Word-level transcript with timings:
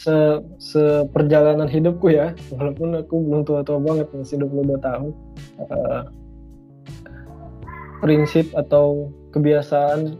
se 0.00 0.16
seperjalanan 0.56 1.68
hidupku 1.68 2.08
ya. 2.08 2.32
Walaupun 2.56 2.96
aku 2.96 3.20
belum 3.20 3.42
tua-tua 3.44 3.76
banget 3.76 4.08
masih 4.16 4.40
22 4.40 4.80
tahun. 4.80 5.12
Uh, 5.68 6.02
prinsip 8.00 8.48
atau 8.56 9.12
kebiasaan 9.36 10.16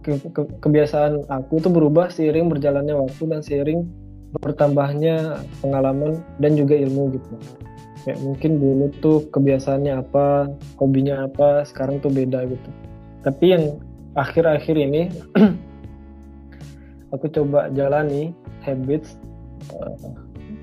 ke, 0.00 0.16
ke, 0.32 0.42
kebiasaan 0.64 1.28
aku 1.28 1.60
tuh 1.60 1.68
berubah 1.68 2.08
seiring 2.08 2.48
berjalannya 2.48 2.96
waktu 2.96 3.22
dan 3.28 3.44
seiring 3.44 3.84
bertambahnya 4.40 5.44
pengalaman 5.60 6.24
dan 6.40 6.56
juga 6.56 6.72
ilmu 6.72 7.12
gitu. 7.12 7.32
Kayak 8.08 8.18
mungkin 8.24 8.52
dulu 8.56 8.84
tuh 9.04 9.18
kebiasaannya 9.30 10.00
apa 10.00 10.48
hobinya 10.80 11.28
apa 11.28 11.68
sekarang 11.68 12.00
tuh 12.00 12.08
beda 12.08 12.48
gitu. 12.48 12.70
Tapi 13.20 13.44
yang 13.52 13.64
akhir-akhir 14.16 14.74
ini 14.80 15.12
aku 17.14 17.28
coba 17.28 17.68
jalani 17.76 18.32
habits 18.62 19.18
uh, 19.76 19.94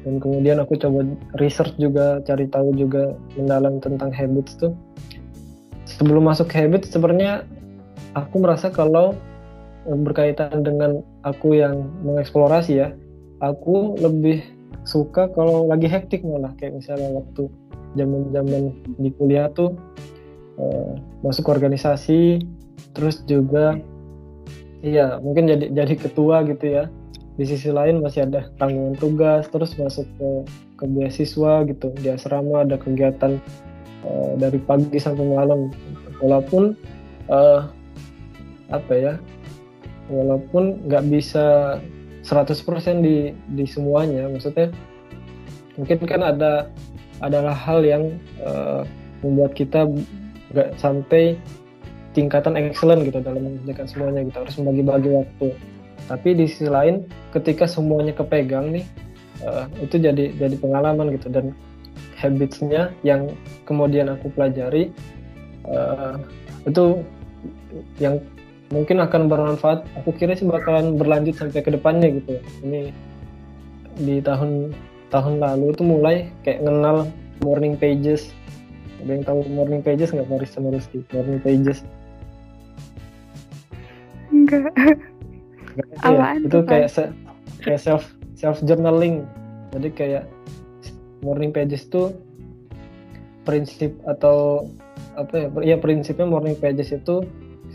dan 0.08 0.16
kemudian 0.24 0.58
aku 0.64 0.80
coba 0.80 1.04
research 1.44 1.76
juga 1.76 2.24
cari 2.24 2.48
tahu 2.48 2.72
juga 2.76 3.16
mendalam 3.36 3.84
tentang 3.84 4.16
habits 4.16 4.56
tuh. 4.56 4.72
Sebelum 5.84 6.30
masuk 6.30 6.48
habits 6.56 6.94
sebenarnya 6.94 7.44
aku 8.16 8.40
merasa 8.40 8.72
kalau 8.72 9.18
berkaitan 9.84 10.64
dengan 10.64 11.04
aku 11.26 11.58
yang 11.58 11.90
mengeksplorasi 12.06 12.80
ya 12.80 12.90
aku 13.44 13.98
lebih 14.00 14.44
suka 14.88 15.28
kalau 15.36 15.68
lagi 15.68 15.90
hektik 15.92 16.24
malah. 16.24 16.56
Kayak 16.56 16.80
misalnya 16.80 17.10
waktu 17.20 17.52
zaman-zaman 17.98 18.72
di 19.02 19.10
kuliah 19.18 19.50
tuh 19.52 19.76
uh, 20.62 20.94
masuk 21.26 21.50
organisasi 21.50 22.46
terus 22.94 23.22
juga 23.26 23.82
iya 24.86 25.18
mungkin 25.20 25.50
jadi 25.50 25.66
jadi 25.74 25.94
ketua 25.98 26.46
gitu 26.48 26.66
ya 26.70 26.86
di 27.40 27.48
sisi 27.48 27.72
lain 27.72 28.04
masih 28.04 28.28
ada 28.28 28.52
tanggungan 28.60 29.00
tugas 29.00 29.48
terus 29.48 29.72
masuk 29.80 30.04
ke 30.20 30.30
ke 30.76 30.86
beasiswa 30.92 31.64
gitu 31.64 31.88
di 31.96 32.12
asrama 32.12 32.68
ada 32.68 32.76
kegiatan 32.76 33.40
uh, 34.04 34.36
dari 34.36 34.60
pagi 34.60 35.00
sampai 35.00 35.24
malam. 35.24 35.72
Walaupun 36.20 36.76
uh, 37.32 37.72
apa 38.70 38.94
ya 38.94 39.14
walaupun 40.12 40.84
nggak 40.90 41.06
bisa 41.08 41.78
100% 42.28 42.60
di 43.02 43.32
di 43.56 43.66
semuanya 43.66 44.30
maksudnya 44.30 44.70
mungkin 45.80 45.98
kan 46.06 46.22
ada 46.22 46.68
adalah 47.24 47.56
hal 47.56 47.82
yang 47.88 48.20
uh, 48.44 48.84
membuat 49.24 49.56
kita 49.56 49.88
nggak 50.52 50.76
sampai 50.82 51.40
tingkatan 52.14 52.58
excellent 52.58 53.06
gitu 53.06 53.22
dalam 53.22 53.46
mengerjakan 53.46 53.86
semuanya 53.86 54.22
gitu 54.26 54.38
harus 54.42 54.56
membagi-bagi 54.58 55.10
waktu 55.14 55.48
tapi 56.10 56.34
di 56.34 56.50
sisi 56.50 56.66
lain 56.66 57.06
ketika 57.30 57.70
semuanya 57.70 58.18
kepegang 58.18 58.74
nih 58.74 58.86
uh, 59.46 59.70
itu 59.78 60.02
jadi 60.02 60.34
jadi 60.34 60.58
pengalaman 60.58 61.14
gitu. 61.14 61.30
Dan 61.30 61.54
habitsnya 62.18 62.90
yang 63.06 63.30
kemudian 63.70 64.10
aku 64.10 64.34
pelajari 64.34 64.90
uh, 65.70 66.18
itu 66.66 67.06
yang 68.02 68.18
mungkin 68.74 69.06
akan 69.06 69.30
bermanfaat. 69.30 69.86
Aku 70.02 70.18
kira 70.18 70.34
sih 70.34 70.50
bakalan 70.50 70.98
berlanjut 70.98 71.38
sampai 71.38 71.62
ke 71.62 71.70
depannya 71.70 72.10
gitu. 72.10 72.42
Ini 72.66 72.90
di 74.02 74.18
tahun 74.26 74.74
tahun 75.14 75.38
lalu 75.38 75.78
itu 75.78 75.84
mulai 75.86 76.16
kayak 76.42 76.66
kenal 76.66 77.06
morning 77.46 77.78
pages. 77.78 78.34
Ada 79.06 79.12
yang 79.14 79.24
tahu 79.24 79.40
morning 79.54 79.86
pages 79.86 80.10
nggak 80.10 80.26
Maris 80.26 80.50
sama 80.58 80.74
morning 81.14 81.40
pages. 81.46 81.86
Enggak 84.34 84.74
ya, 85.78 86.38
itu 86.40 86.60
kayak 86.66 86.90
se 86.90 87.04
kayak 87.62 87.82
self 87.82 88.04
self 88.34 88.58
journaling 88.66 89.28
jadi 89.76 89.90
kayak 89.94 90.24
morning 91.22 91.52
pages 91.52 91.86
itu 91.86 92.16
prinsip 93.44 93.94
atau 94.08 94.66
apa 95.20 95.50
ya 95.64 95.76
ya 95.76 95.78
prinsipnya 95.78 96.26
morning 96.26 96.56
pages 96.58 96.96
itu 96.96 97.26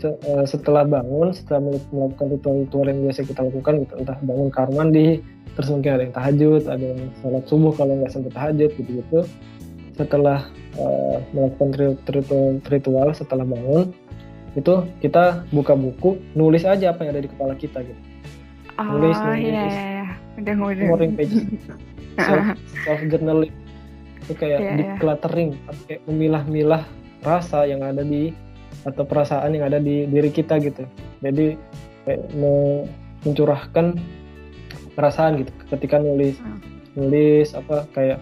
Eh, 0.03 0.43
setelah 0.43 0.83
bangun 0.83 1.31
setelah 1.31 1.71
melakukan 1.87 2.35
ritual-ritual 2.35 2.85
yang 2.91 2.99
biasa 3.07 3.19
kita 3.23 3.41
lakukan 3.47 3.73
gitu. 3.87 3.93
Entah 4.03 4.17
bangun 4.19 4.49
kamar 4.51 4.71
mandi 4.75 5.23
terus 5.55 5.71
mungkin 5.71 5.91
ada 5.95 6.03
yang 6.03 6.11
tahajud 6.11 6.61
ada 6.67 6.83
yang 6.83 7.01
sholat 7.23 7.43
subuh 7.47 7.71
kalau 7.79 7.95
nggak 7.95 8.11
sampai 8.11 8.27
tahajud 8.35 8.71
gitu 8.75 8.91
gitu 8.99 9.19
setelah 9.95 10.51
uh, 10.75 11.23
melakukan 11.31 11.95
ritual, 12.11 12.59
ritual 12.67 13.07
setelah 13.15 13.47
bangun 13.47 13.95
itu 14.55 14.73
kita 15.03 15.43
buka 15.51 15.75
buku 15.75 16.15
nulis 16.31 16.63
aja 16.63 16.95
apa 16.95 17.03
yang 17.03 17.11
ada 17.15 17.23
di 17.27 17.29
kepala 17.29 17.53
kita 17.59 17.83
gitu 17.83 18.01
oh, 18.79 18.87
nulis 18.95 19.19
nulis 19.19 19.43
iya, 19.43 19.63
iya. 19.67 19.83
iya. 19.83 20.07
udah 20.39 20.53
udah 20.55 20.85
morning 20.87 21.13
pages 21.15 21.43
self, 22.25 22.45
self 22.87 23.01
journaling 23.11 23.53
itu 24.25 24.33
kayak 24.33 24.59
yeah, 24.63 24.75
decluttering 24.79 25.49
yeah. 25.53 25.75
kayak 25.85 26.01
memilah-milah 26.07 26.83
rasa 27.21 27.67
yang 27.67 27.83
ada 27.83 28.01
di 28.01 28.31
atau 28.87 29.03
perasaan 29.03 29.53
yang 29.53 29.65
ada 29.67 29.77
di 29.81 30.07
diri 30.07 30.31
kita 30.31 30.57
gitu 30.63 30.87
jadi 31.19 31.59
kayak 32.07 32.21
mau 32.37 32.85
mencurahkan 33.25 33.97
perasaan 34.93 35.43
gitu 35.43 35.51
ketika 35.75 35.99
nulis 35.99 36.37
hmm. 36.39 36.59
nulis 36.95 37.51
apa 37.57 37.83
kayak 37.91 38.19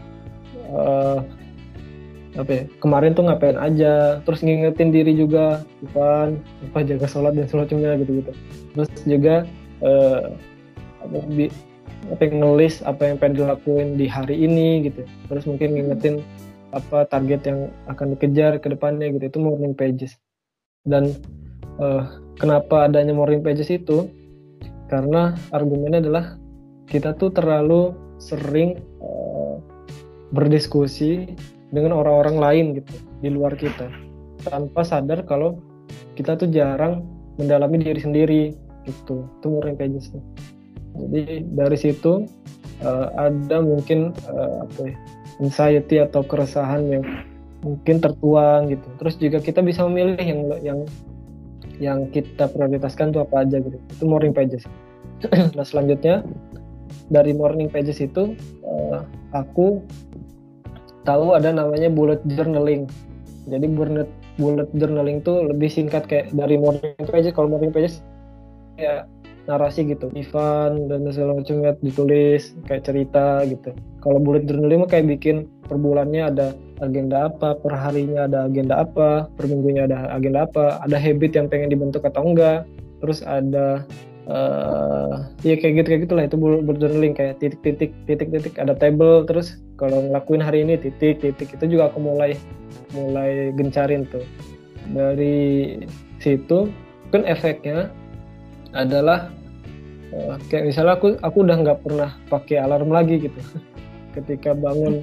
uh, 0.72 1.22
apa 2.34 2.52
ya, 2.52 2.64
kemarin 2.82 3.14
tuh 3.14 3.30
ngapain 3.30 3.58
aja 3.62 4.18
terus 4.26 4.42
ngingetin 4.42 4.90
diri 4.90 5.14
juga 5.14 5.62
Tuhan 5.86 6.42
apa 6.72 6.80
jaga 6.82 7.06
sholat 7.06 7.38
dan 7.38 7.46
semacamnya 7.46 7.94
gitu 8.02 8.26
gitu 8.26 8.32
terus 8.74 8.90
juga 9.06 9.46
uh, 9.86 10.34
apa, 11.04 11.18
apa 12.12 12.22
yang 12.28 12.36
nulis 12.44 12.84
apa 12.84 13.08
yang 13.08 13.18
pengen 13.20 13.44
dilakuin 13.44 13.96
di 13.96 14.08
hari 14.10 14.44
ini 14.44 14.88
gitu. 14.88 15.08
Terus 15.32 15.44
mungkin 15.48 15.76
ngingetin 15.78 16.24
apa 16.74 17.06
target 17.06 17.46
yang 17.46 17.60
akan 17.88 18.18
dikejar 18.18 18.58
ke 18.60 18.68
depannya 18.72 19.14
gitu. 19.14 19.30
Itu 19.30 19.40
morning 19.40 19.78
pages. 19.78 20.18
Dan 20.84 21.16
uh, 21.80 22.20
kenapa 22.40 22.90
adanya 22.90 23.16
morning 23.16 23.46
pages 23.46 23.72
itu? 23.72 24.10
Karena 24.92 25.38
argumennya 25.56 26.04
adalah 26.04 26.26
kita 26.92 27.16
tuh 27.16 27.32
terlalu 27.32 27.96
sering 28.20 28.84
uh, 29.00 29.58
berdiskusi 30.36 31.32
dengan 31.74 31.98
orang-orang 31.98 32.38
lain 32.38 32.66
gitu 32.78 32.94
di 33.26 33.30
luar 33.34 33.58
kita. 33.58 33.90
Tanpa 34.46 34.86
sadar 34.86 35.26
kalau 35.26 35.58
kita 36.14 36.38
tuh 36.38 36.48
jarang 36.54 37.02
mendalami 37.42 37.82
diri 37.82 38.00
sendiri 38.00 38.42
gitu. 38.86 39.26
Itu 39.42 39.48
morning 39.50 39.76
pages 39.76 40.14
tuh 40.14 40.22
jadi 40.98 41.42
dari 41.50 41.78
situ 41.78 42.30
uh, 42.86 43.08
ada 43.18 43.58
mungkin 43.66 44.14
uh, 44.30 44.66
apa 44.66 44.82
ya, 44.86 44.96
anxiety 45.42 45.98
atau 45.98 46.22
keresahan 46.22 46.86
yang 46.90 47.06
mungkin 47.66 47.98
tertuang 47.98 48.70
gitu. 48.70 48.88
Terus 49.02 49.16
juga 49.18 49.38
kita 49.42 49.66
bisa 49.66 49.88
memilih 49.88 50.22
yang 50.22 50.42
yang 50.62 50.80
yang 51.82 52.00
kita 52.14 52.46
prioritaskan 52.54 53.10
itu 53.10 53.20
apa 53.24 53.36
aja 53.42 53.58
gitu. 53.58 53.78
Itu 53.98 54.04
morning 54.06 54.36
pages. 54.36 54.66
Nah 55.58 55.66
selanjutnya 55.66 56.22
dari 57.10 57.34
morning 57.34 57.72
pages 57.72 58.04
itu 58.04 58.38
uh, 58.68 59.02
aku 59.34 59.82
tahu 61.04 61.38
ada 61.38 61.52
namanya 61.52 61.88
bullet 61.92 62.20
journaling. 62.28 62.88
Jadi 63.48 63.66
bullet 63.68 64.10
bullet 64.40 64.70
journaling 64.74 65.22
itu 65.22 65.34
lebih 65.46 65.70
singkat 65.70 66.08
kayak 66.08 66.32
dari 66.32 66.56
morning 66.58 66.96
pages. 66.98 67.36
Kalau 67.36 67.52
morning 67.52 67.72
pages 67.76 68.02
ya 68.80 69.06
narasi 69.44 69.84
gitu. 69.84 70.08
Ivan 70.16 70.88
dan 70.88 71.04
segala 71.12 71.36
macamnya 71.36 71.76
ditulis 71.84 72.56
kayak 72.66 72.88
cerita 72.88 73.44
gitu. 73.48 73.76
Kalau 74.00 74.20
bullet 74.24 74.48
journaling 74.48 74.88
mah 74.88 74.90
kayak 74.90 75.12
bikin 75.20 75.48
per 75.68 75.76
bulannya 75.76 76.32
ada 76.32 76.48
agenda 76.84 77.32
apa 77.32 77.56
per 77.60 77.72
harinya 77.76 78.28
ada 78.28 78.48
agenda 78.48 78.84
apa 78.84 79.28
per 79.36 79.46
minggunya 79.48 79.88
ada 79.88 80.12
agenda 80.12 80.48
apa 80.48 80.84
ada 80.84 81.00
habit 81.00 81.32
yang 81.36 81.48
pengen 81.52 81.72
dibentuk 81.72 82.04
atau 82.08 82.24
enggak. 82.24 82.64
Terus 83.04 83.20
ada 83.28 83.84
uh, 84.28 85.28
ya 85.44 85.56
kayak 85.60 85.84
gitu 85.84 85.88
kayak 85.88 86.02
gitulah. 86.08 86.24
Itu 86.28 86.36
journaling 86.78 87.14
kayak 87.16 87.40
titik-titik 87.40 87.92
titik-titik. 88.08 88.56
Ada 88.60 88.78
table 88.78 89.28
terus 89.28 89.60
kalau 89.80 90.04
ngelakuin 90.10 90.44
hari 90.44 90.64
ini 90.64 90.80
titik 90.80 91.20
titik 91.20 91.50
itu 91.56 91.66
juga 91.78 91.92
aku 91.92 92.00
mulai 92.00 92.38
mulai 92.94 93.52
gencarin 93.56 94.08
tuh. 94.08 94.24
Dari 94.92 95.80
situ 96.20 96.72
kan 97.12 97.24
efeknya 97.28 97.92
adalah 98.74 99.30
uh, 100.12 100.36
kayak 100.50 100.74
misalnya 100.74 100.98
aku 100.98 101.16
aku 101.22 101.38
udah 101.46 101.58
nggak 101.62 101.80
pernah 101.84 102.12
pakai 102.28 102.58
alarm 102.62 102.92
lagi 102.92 103.22
gitu. 103.28 103.40
Ketika 104.16 104.54
bangun 104.54 105.02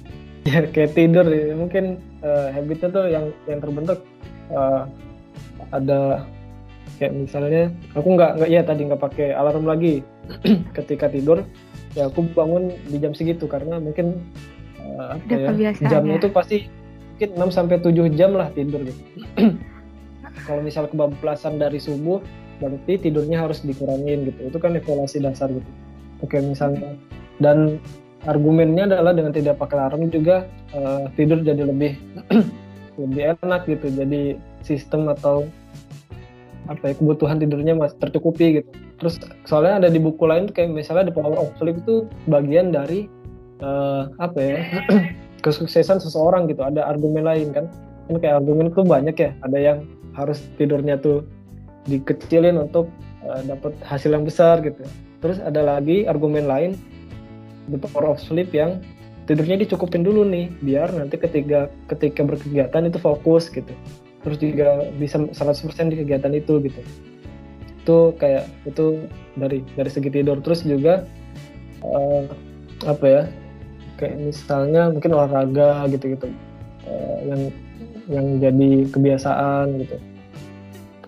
ya 0.48 0.64
kayak 0.68 0.96
tidur. 0.96 1.26
Ya. 1.28 1.52
mungkin 1.56 2.00
uh, 2.24 2.48
habitnya 2.52 2.88
tuh 2.88 3.06
yang 3.08 3.26
yang 3.48 3.60
terbentuk 3.60 4.00
uh, 4.52 4.88
ada 5.70 6.24
kayak 7.00 7.16
misalnya 7.16 7.72
aku 7.96 8.12
nggak 8.12 8.30
nggak 8.36 8.50
ya 8.52 8.60
tadi 8.60 8.84
nggak 8.84 9.00
pakai 9.00 9.32
alarm 9.32 9.64
lagi. 9.64 10.04
Ketika 10.76 11.08
tidur 11.08 11.42
ya 11.96 12.12
aku 12.12 12.28
bangun 12.36 12.76
di 12.86 13.00
jam 13.00 13.16
segitu 13.16 13.48
karena 13.48 13.80
mungkin 13.80 14.20
uh, 14.84 15.16
apa 15.16 15.56
ya 15.56 15.72
jamnya 15.80 16.20
itu 16.20 16.28
pasti 16.30 16.68
mungkin 17.16 17.52
6 17.52 17.56
sampai 17.56 17.76
7 17.80 18.16
jam 18.16 18.36
lah 18.36 18.52
tidur 18.52 18.84
gitu. 18.84 19.02
Kalau 20.46 20.60
misal 20.60 20.86
kebablasan 20.92 21.56
dari 21.56 21.80
subuh 21.80 22.20
berarti 22.60 23.00
tidurnya 23.00 23.48
harus 23.48 23.64
dikurangin 23.64 24.28
gitu. 24.28 24.52
Itu 24.52 24.58
kan 24.60 24.76
evaluasi 24.76 25.24
dasar 25.24 25.48
gitu. 25.48 25.70
Oke 26.20 26.36
misalnya. 26.40 26.96
Dan 27.40 27.80
argumennya 28.28 28.84
adalah 28.84 29.16
dengan 29.16 29.32
tidak 29.32 29.56
pakai 29.56 29.80
alarm 29.80 30.12
juga 30.12 30.44
uh, 30.76 31.08
tidur 31.16 31.40
jadi 31.40 31.64
lebih 31.64 31.96
lebih 33.00 33.36
enak 33.40 33.64
gitu. 33.68 33.88
Jadi 33.88 34.36
sistem 34.64 35.08
atau 35.08 35.48
apa 36.70 36.94
ya 36.94 36.94
kebutuhan 36.94 37.42
tidurnya 37.42 37.74
masih 37.74 37.98
tercukupi 37.98 38.62
gitu. 38.62 38.70
Terus 39.02 39.18
soalnya 39.42 39.82
ada 39.82 39.88
di 39.90 39.98
buku 39.98 40.22
lain 40.22 40.46
kayak 40.46 40.70
misalnya 40.70 41.10
the 41.10 41.14
power 41.14 41.34
of 41.34 41.50
sleep 41.58 41.82
itu 41.82 42.06
bagian 42.30 42.70
dari 42.70 43.10
uh, 43.58 44.06
apa 44.22 44.38
ya 44.38 44.58
kesuksesan 45.44 45.98
seseorang 45.98 46.46
gitu. 46.46 46.62
Ada 46.62 46.86
argumen 46.86 47.26
lain 47.26 47.50
kan. 47.50 47.66
Kan 48.06 48.16
kayak 48.22 48.46
argumen 48.46 48.70
itu 48.70 48.86
banyak 48.86 49.16
ya. 49.18 49.30
Ada 49.42 49.58
yang 49.58 49.78
harus 50.14 50.46
tidurnya 50.54 50.94
tuh 51.02 51.26
dikecilin 51.90 52.54
untuk 52.54 52.86
uh, 53.26 53.42
dapat 53.42 53.74
hasil 53.82 54.14
yang 54.14 54.22
besar 54.22 54.62
gitu. 54.62 54.86
Terus 55.18 55.42
ada 55.42 55.66
lagi 55.66 56.06
argumen 56.06 56.46
lain 56.46 56.78
the 57.66 57.78
power 57.90 58.14
of 58.14 58.22
sleep 58.22 58.54
yang 58.54 58.78
tidurnya 59.26 59.62
dicukupin 59.62 60.02
dulu 60.02 60.26
nih 60.26 60.50
biar 60.62 60.90
nanti 60.90 61.14
ketika 61.14 61.70
ketika 61.86 62.26
berkegiatan 62.26 62.90
itu 62.90 62.98
fokus 62.98 63.46
gitu 63.46 63.70
terus 64.20 64.36
juga 64.40 64.84
bisa 65.00 65.16
100% 65.20 65.92
di 65.92 65.96
kegiatan 66.04 66.32
itu 66.36 66.60
gitu. 66.60 66.80
Itu 67.80 67.96
kayak 68.20 68.48
itu 68.68 69.08
dari 69.36 69.64
dari 69.76 69.90
segi 69.90 70.10
tidur. 70.12 70.38
Terus 70.44 70.64
juga 70.64 71.08
uh, 71.84 72.24
apa 72.84 73.06
ya 73.06 73.22
kayak 74.00 74.16
misalnya 74.32 74.88
mungkin 74.92 75.12
olahraga 75.12 75.84
gitu 75.92 76.16
gitu 76.16 76.28
uh, 76.88 77.18
yang 77.28 77.42
yang 78.08 78.26
jadi 78.40 78.70
kebiasaan 78.92 79.80
gitu. 79.84 79.96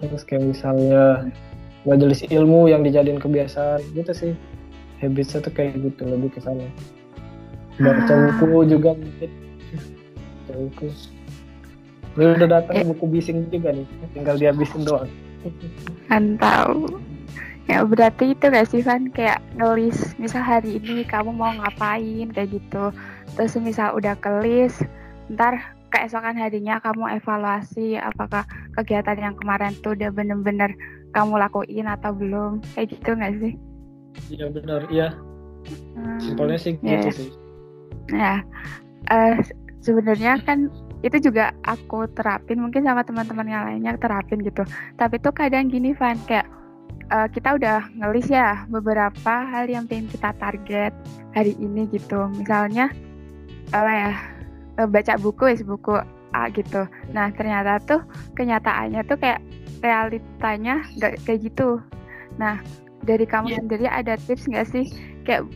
Terus 0.02 0.22
kayak 0.26 0.44
misalnya 0.56 1.28
majelis 1.84 2.24
ilmu 2.26 2.70
yang 2.70 2.82
dijadiin 2.82 3.20
kebiasaan 3.20 3.80
gitu 3.92 4.12
sih. 4.12 4.32
Habitsnya 5.02 5.42
tuh 5.42 5.50
kayak 5.50 5.82
gitu 5.82 6.06
lebih 6.06 6.30
ke 6.30 6.40
sana. 6.40 6.62
Baca 7.82 8.12
ah. 8.14 8.18
buku 8.38 8.70
juga 8.70 8.94
mungkin. 8.94 9.30
Baca 10.46 10.52
buku 10.62 10.86
Gue 12.12 12.36
udah 12.36 12.48
datang 12.60 12.76
eh. 12.76 12.84
buku 12.84 13.04
bising 13.08 13.48
juga 13.48 13.72
nih 13.72 13.86
tinggal 14.12 14.36
dihabisin 14.36 14.84
doang 14.84 15.08
kan 16.06 16.36
tahu 16.38 17.00
ya 17.66 17.82
berarti 17.82 18.36
itu 18.36 18.44
gak 18.46 18.68
sih 18.68 18.84
Van 18.84 19.10
kayak 19.10 19.42
nulis 19.58 20.14
misal 20.20 20.44
hari 20.44 20.78
ini 20.78 21.02
kamu 21.06 21.34
mau 21.34 21.50
ngapain 21.56 22.30
kayak 22.30 22.52
gitu 22.52 22.94
terus 23.34 23.56
misal 23.58 23.96
udah 23.96 24.14
kelis 24.20 24.76
ntar 25.32 25.72
keesokan 25.92 26.36
harinya 26.40 26.80
kamu 26.80 27.20
evaluasi 27.20 28.00
apakah 28.00 28.48
kegiatan 28.80 29.18
yang 29.20 29.34
kemarin 29.36 29.76
tuh 29.84 29.92
udah 29.92 30.08
bener-bener 30.08 30.72
kamu 31.12 31.36
lakuin 31.36 31.86
atau 31.86 32.16
belum 32.16 32.64
kayak 32.72 32.96
gitu 32.96 33.10
nggak 33.12 33.32
sih? 33.36 33.52
Iya 34.32 34.48
benar, 34.48 34.80
iya. 34.88 35.12
Hmm, 35.92 36.16
Simpelnya 36.16 36.58
sih 36.58 36.74
yeah. 36.80 37.04
gitu 37.04 37.08
sih. 37.12 37.28
Ya, 38.08 38.34
uh, 39.12 39.36
sebenarnya 39.84 40.40
kan 40.48 40.72
itu 41.02 41.30
juga 41.30 41.50
aku 41.66 42.06
terapin 42.14 42.62
mungkin 42.62 42.86
sama 42.86 43.02
teman-teman 43.02 43.46
yang 43.46 43.62
lainnya 43.66 43.98
terapin 43.98 44.38
gitu. 44.42 44.62
Tapi 44.96 45.18
tuh 45.18 45.34
kadang 45.34 45.66
gini 45.66 45.94
Van 45.98 46.18
kayak 46.26 46.46
uh, 47.10 47.26
kita 47.28 47.58
udah 47.58 47.90
ngelis 47.98 48.30
ya 48.30 48.64
beberapa 48.70 49.34
hal 49.50 49.66
yang 49.66 49.84
pengen 49.90 50.06
kita 50.08 50.30
target 50.38 50.94
hari 51.34 51.58
ini 51.58 51.90
gitu. 51.90 52.30
Misalnya 52.38 52.88
apa 53.74 53.90
ya 53.90 54.10
uh, 54.78 54.88
baca 54.88 55.18
buku 55.18 55.52
ya 55.52 55.56
buku 55.66 55.98
A 56.32 56.48
gitu. 56.54 56.86
Nah 57.12 57.28
ternyata 57.34 57.82
tuh 57.82 58.00
kenyataannya 58.38 59.02
tuh 59.04 59.18
kayak 59.18 59.42
realitanya 59.82 60.86
nggak 60.96 61.18
kayak 61.26 61.50
gitu. 61.50 61.82
Nah 62.38 62.62
dari 63.02 63.26
kamu 63.26 63.50
yeah. 63.50 63.58
sendiri 63.58 63.86
ada 63.90 64.14
tips 64.16 64.46
nggak 64.46 64.68
sih 64.70 64.86
kayak 65.26 65.46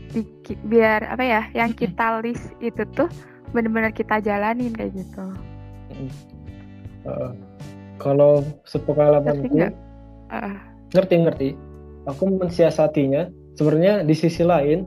biar 0.67 1.07
apa 1.07 1.23
ya 1.23 1.43
yang 1.55 1.71
kita 1.75 2.23
list 2.23 2.51
itu 2.63 2.83
tuh 2.95 3.11
benar-benar 3.51 3.93
kita 3.95 4.19
jalanin 4.23 4.73
kayak 4.75 4.95
gitu. 4.97 5.25
Uh, 7.07 7.31
kalau 8.03 8.43
sepengalamanku 8.67 9.71
uh. 10.31 10.57
ngerti 10.95 11.15
ngerti. 11.23 11.49
Aku 12.07 12.31
mensiasatinya 12.31 13.27
sebenarnya 13.59 14.07
di 14.07 14.15
sisi 14.15 14.47
lain 14.47 14.87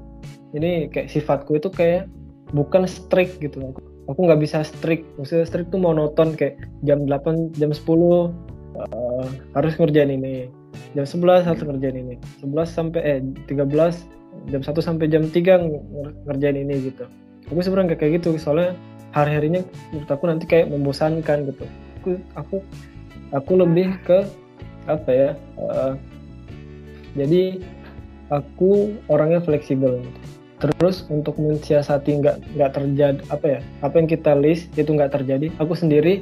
ini 0.55 0.87
kayak 0.87 1.11
sifatku 1.11 1.59
itu 1.59 1.67
kayak 1.67 2.07
bukan 2.55 2.87
strict 2.87 3.43
gitu. 3.43 3.59
Aku 3.75 3.79
aku 4.07 4.19
nggak 4.23 4.39
bisa 4.39 4.63
strict. 4.63 5.03
Maksudnya 5.19 5.45
strict 5.47 5.69
tuh 5.75 5.83
monoton 5.83 6.35
kayak 6.35 6.59
jam 6.87 7.03
8 7.03 7.59
jam 7.59 7.75
10 7.75 7.83
uh, 7.83 8.29
harus 9.55 9.73
ngerjain 9.75 10.15
ini. 10.15 10.47
Jam 10.95 11.03
11 11.03 11.43
harus 11.43 11.61
ngerjain 11.61 11.97
ini. 11.99 12.15
11 12.39 12.55
sampai 12.71 13.01
eh 13.03 13.19
13 13.51 13.67
jam 14.47 14.61
1 14.63 14.71
sampai 14.79 15.05
jam 15.11 15.27
3 15.27 15.35
ngerjain 16.23 16.57
ini 16.57 16.75
gitu 16.87 17.03
aku 17.49 17.59
sebenarnya 17.65 17.97
kayak 17.97 18.21
gitu 18.21 18.37
soalnya 18.37 18.77
hari-harinya 19.11 19.65
menurut 19.89 20.09
aku 20.09 20.23
nanti 20.29 20.45
kayak 20.45 20.69
membosankan 20.69 21.49
gitu. 21.49 21.65
Aku 22.01 22.09
aku 22.37 22.55
aku 23.33 23.51
lebih 23.57 23.97
ke 24.05 24.25
apa 24.89 25.09
ya 25.09 25.29
uh, 25.61 25.93
jadi 27.17 27.61
aku 28.29 28.93
orangnya 29.09 29.41
fleksibel. 29.41 30.01
Terus 30.59 31.07
untuk 31.07 31.39
mensiasati 31.39 32.19
nggak 32.19 32.37
nggak 32.59 32.71
terjadi 32.75 33.19
apa 33.31 33.45
ya 33.47 33.59
apa 33.79 33.95
yang 33.95 34.07
kita 34.11 34.31
list 34.37 34.69
itu 34.77 34.91
nggak 34.93 35.15
terjadi. 35.15 35.49
Aku 35.57 35.73
sendiri 35.73 36.21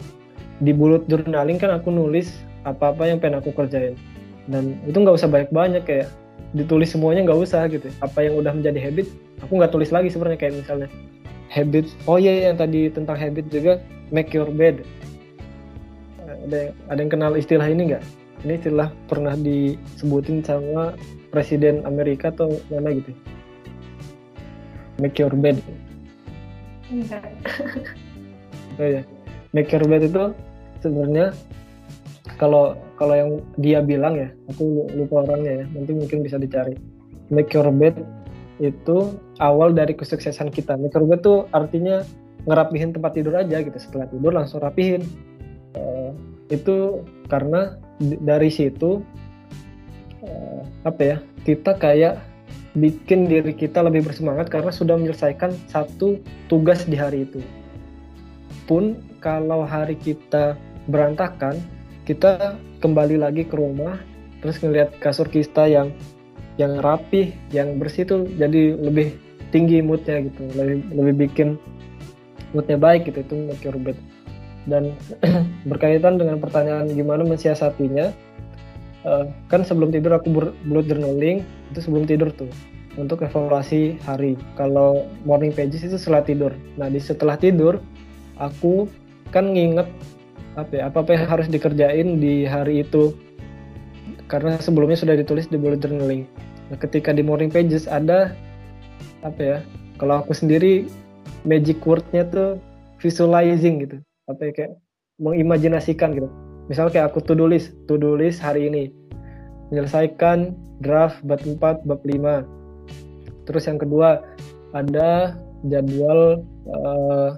di 0.64 0.72
bulut 0.74 1.06
journaling 1.06 1.60
kan 1.62 1.74
aku 1.76 1.92
nulis 1.94 2.34
apa-apa 2.64 3.10
yang 3.10 3.20
pengen 3.20 3.44
aku 3.44 3.52
kerjain. 3.52 4.00
Dan 4.48 4.80
itu 4.88 4.96
nggak 4.96 5.18
usah 5.20 5.28
banyak-banyak 5.28 5.84
kayak 5.84 6.08
ditulis 6.58 6.90
semuanya 6.90 7.24
nggak 7.30 7.40
usah 7.40 7.70
gitu. 7.70 7.88
Apa 8.02 8.26
yang 8.26 8.36
udah 8.42 8.52
menjadi 8.52 8.82
habit 8.82 9.08
aku 9.46 9.62
nggak 9.62 9.72
tulis 9.72 9.94
lagi 9.94 10.10
sebenarnya 10.10 10.40
kayak 10.42 10.56
misalnya. 10.66 10.90
Habit 11.54 11.86
oh 12.10 12.18
iya, 12.20 12.34
iya 12.34 12.44
yang 12.52 12.60
tadi 12.60 12.90
tentang 12.92 13.16
habit 13.16 13.46
juga 13.54 13.80
make 14.10 14.34
your 14.34 14.50
bed. 14.50 14.82
Ada 16.50 16.74
ada 16.90 17.00
yang 17.00 17.12
kenal 17.14 17.34
istilah 17.38 17.68
ini 17.70 17.94
nggak? 17.94 18.04
Ini 18.46 18.54
istilah 18.62 18.90
pernah 19.10 19.34
disebutin 19.38 20.42
sama 20.42 20.98
presiden 21.30 21.86
Amerika 21.86 22.34
atau 22.34 22.58
mana 22.74 22.92
gitu? 22.94 23.14
Make 24.98 25.22
your 25.22 25.34
bed. 25.38 25.62
Enggak. 26.90 27.24
Oh 28.78 28.86
ya 28.86 29.02
make 29.58 29.74
your 29.74 29.86
bed 29.90 30.06
itu 30.06 30.24
sebenarnya 30.86 31.34
kalau 32.38 32.78
kalau 32.98 33.14
yang 33.14 33.32
dia 33.62 33.80
bilang 33.86 34.18
ya 34.18 34.30
aku 34.50 34.90
lupa 34.98 35.24
orangnya 35.30 35.64
ya 35.64 35.66
nanti 35.72 35.92
mungkin 35.94 36.26
bisa 36.26 36.42
dicari. 36.42 36.74
Make 37.30 37.54
your 37.54 37.70
bed 37.70 38.02
itu 38.58 39.14
awal 39.38 39.72
dari 39.78 39.94
kesuksesan 39.94 40.50
kita. 40.50 40.76
Make 40.76 40.98
your 40.98 41.06
bed 41.06 41.22
tuh 41.22 41.46
artinya 41.54 42.02
ngerapihin 42.50 42.92
tempat 42.92 43.14
tidur 43.14 43.38
aja 43.38 43.62
gitu. 43.62 43.78
Setelah 43.78 44.10
tidur 44.10 44.34
langsung 44.34 44.66
rapihin. 44.66 45.06
Uh, 45.78 46.12
itu 46.50 47.06
karena 47.30 47.78
dari 48.02 48.48
situ 48.50 49.04
uh, 50.26 50.62
apa 50.88 51.02
ya 51.04 51.18
kita 51.44 51.76
kayak 51.78 52.18
bikin 52.78 53.26
diri 53.30 53.54
kita 53.54 53.82
lebih 53.82 54.10
bersemangat 54.10 54.50
karena 54.50 54.70
sudah 54.70 54.98
menyelesaikan 54.98 55.54
satu 55.70 56.18
tugas 56.50 56.86
di 56.90 56.98
hari 56.98 57.30
itu. 57.30 57.42
Pun 58.66 58.98
kalau 59.22 59.66
hari 59.66 59.98
kita 59.98 60.58
berantakan 60.88 61.60
kita 62.08 62.56
kembali 62.80 63.22
lagi 63.22 63.44
ke 63.48 63.56
rumah 63.58 63.98
terus 64.42 64.62
ngelihat 64.62 64.94
kasur 65.02 65.26
kita 65.26 65.66
yang 65.66 65.90
yang 66.58 66.82
rapi 66.82 67.34
yang 67.54 67.78
bersih 67.78 68.06
tuh 68.06 68.26
jadi 68.38 68.78
lebih 68.78 69.14
tinggi 69.54 69.80
moodnya 69.82 70.26
gitu. 70.26 70.42
Lebih 70.58 70.78
lebih 70.94 71.14
bikin 71.28 71.48
moodnya 72.52 72.78
baik 72.80 73.10
gitu 73.10 73.22
itu 73.22 73.36
bed 73.82 73.98
dan 74.68 74.92
berkaitan 75.70 76.20
dengan 76.20 76.44
pertanyaan 76.44 76.92
gimana 76.92 77.24
mensiasatinya 77.24 78.12
uh, 79.08 79.26
kan 79.48 79.64
sebelum 79.64 79.96
tidur 79.96 80.16
aku 80.16 80.28
blood 80.68 80.86
journaling 80.92 81.44
itu 81.72 81.80
sebelum 81.80 82.04
tidur 82.04 82.30
tuh 82.36 82.52
untuk 82.98 83.22
evaluasi 83.22 84.02
hari. 84.04 84.34
Kalau 84.58 85.06
morning 85.24 85.54
pages 85.54 85.86
itu 85.86 85.96
setelah 86.02 86.26
tidur. 86.26 86.52
Nah 86.76 86.90
di 86.90 86.98
setelah 86.98 87.38
tidur 87.38 87.80
aku 88.42 88.90
kan 89.30 89.54
nginget 89.54 89.88
apa 90.58 90.72
ya? 90.74 90.90
Apa 90.90 91.06
yang 91.14 91.30
harus 91.30 91.48
dikerjain 91.48 92.18
di 92.18 92.44
hari 92.44 92.82
itu? 92.82 93.14
Karena 94.28 94.60
sebelumnya 94.60 95.00
sudah 95.00 95.16
ditulis 95.16 95.48
di 95.48 95.56
bullet 95.56 95.80
journaling 95.80 96.28
nah 96.68 96.76
ketika 96.76 97.16
di 97.16 97.24
morning 97.24 97.48
pages 97.48 97.88
ada 97.88 98.36
apa 99.24 99.40
ya 99.40 99.58
kalau 99.96 100.20
aku 100.20 100.36
sendiri 100.36 100.84
magic 101.48 101.80
wordnya 101.88 102.28
tuh 102.28 102.60
visualizing 103.00 103.88
gitu. 103.88 103.98
Apa 104.28 104.50
ya 104.50 104.52
kayak 104.52 104.74
mengimajinasikan 105.18 106.12
gitu. 106.12 106.28
Misal 106.68 106.92
kayak 106.92 107.16
aku 107.16 107.24
to 107.24 107.34
do 107.40 107.48
list 107.48 107.72
to 107.88 107.96
do 107.96 108.20
list 108.20 108.44
hari 108.44 108.68
ini. 108.68 108.92
Menyelesaikan 109.72 110.56
draft 110.84 111.24
bab 111.24 111.40
4 111.42 111.88
bab 111.88 112.02
5 112.04 113.48
terus 113.48 113.64
yang 113.64 113.80
kedua 113.80 114.22
ada 114.76 115.40
jadwal 115.72 116.44
uh, 116.68 117.32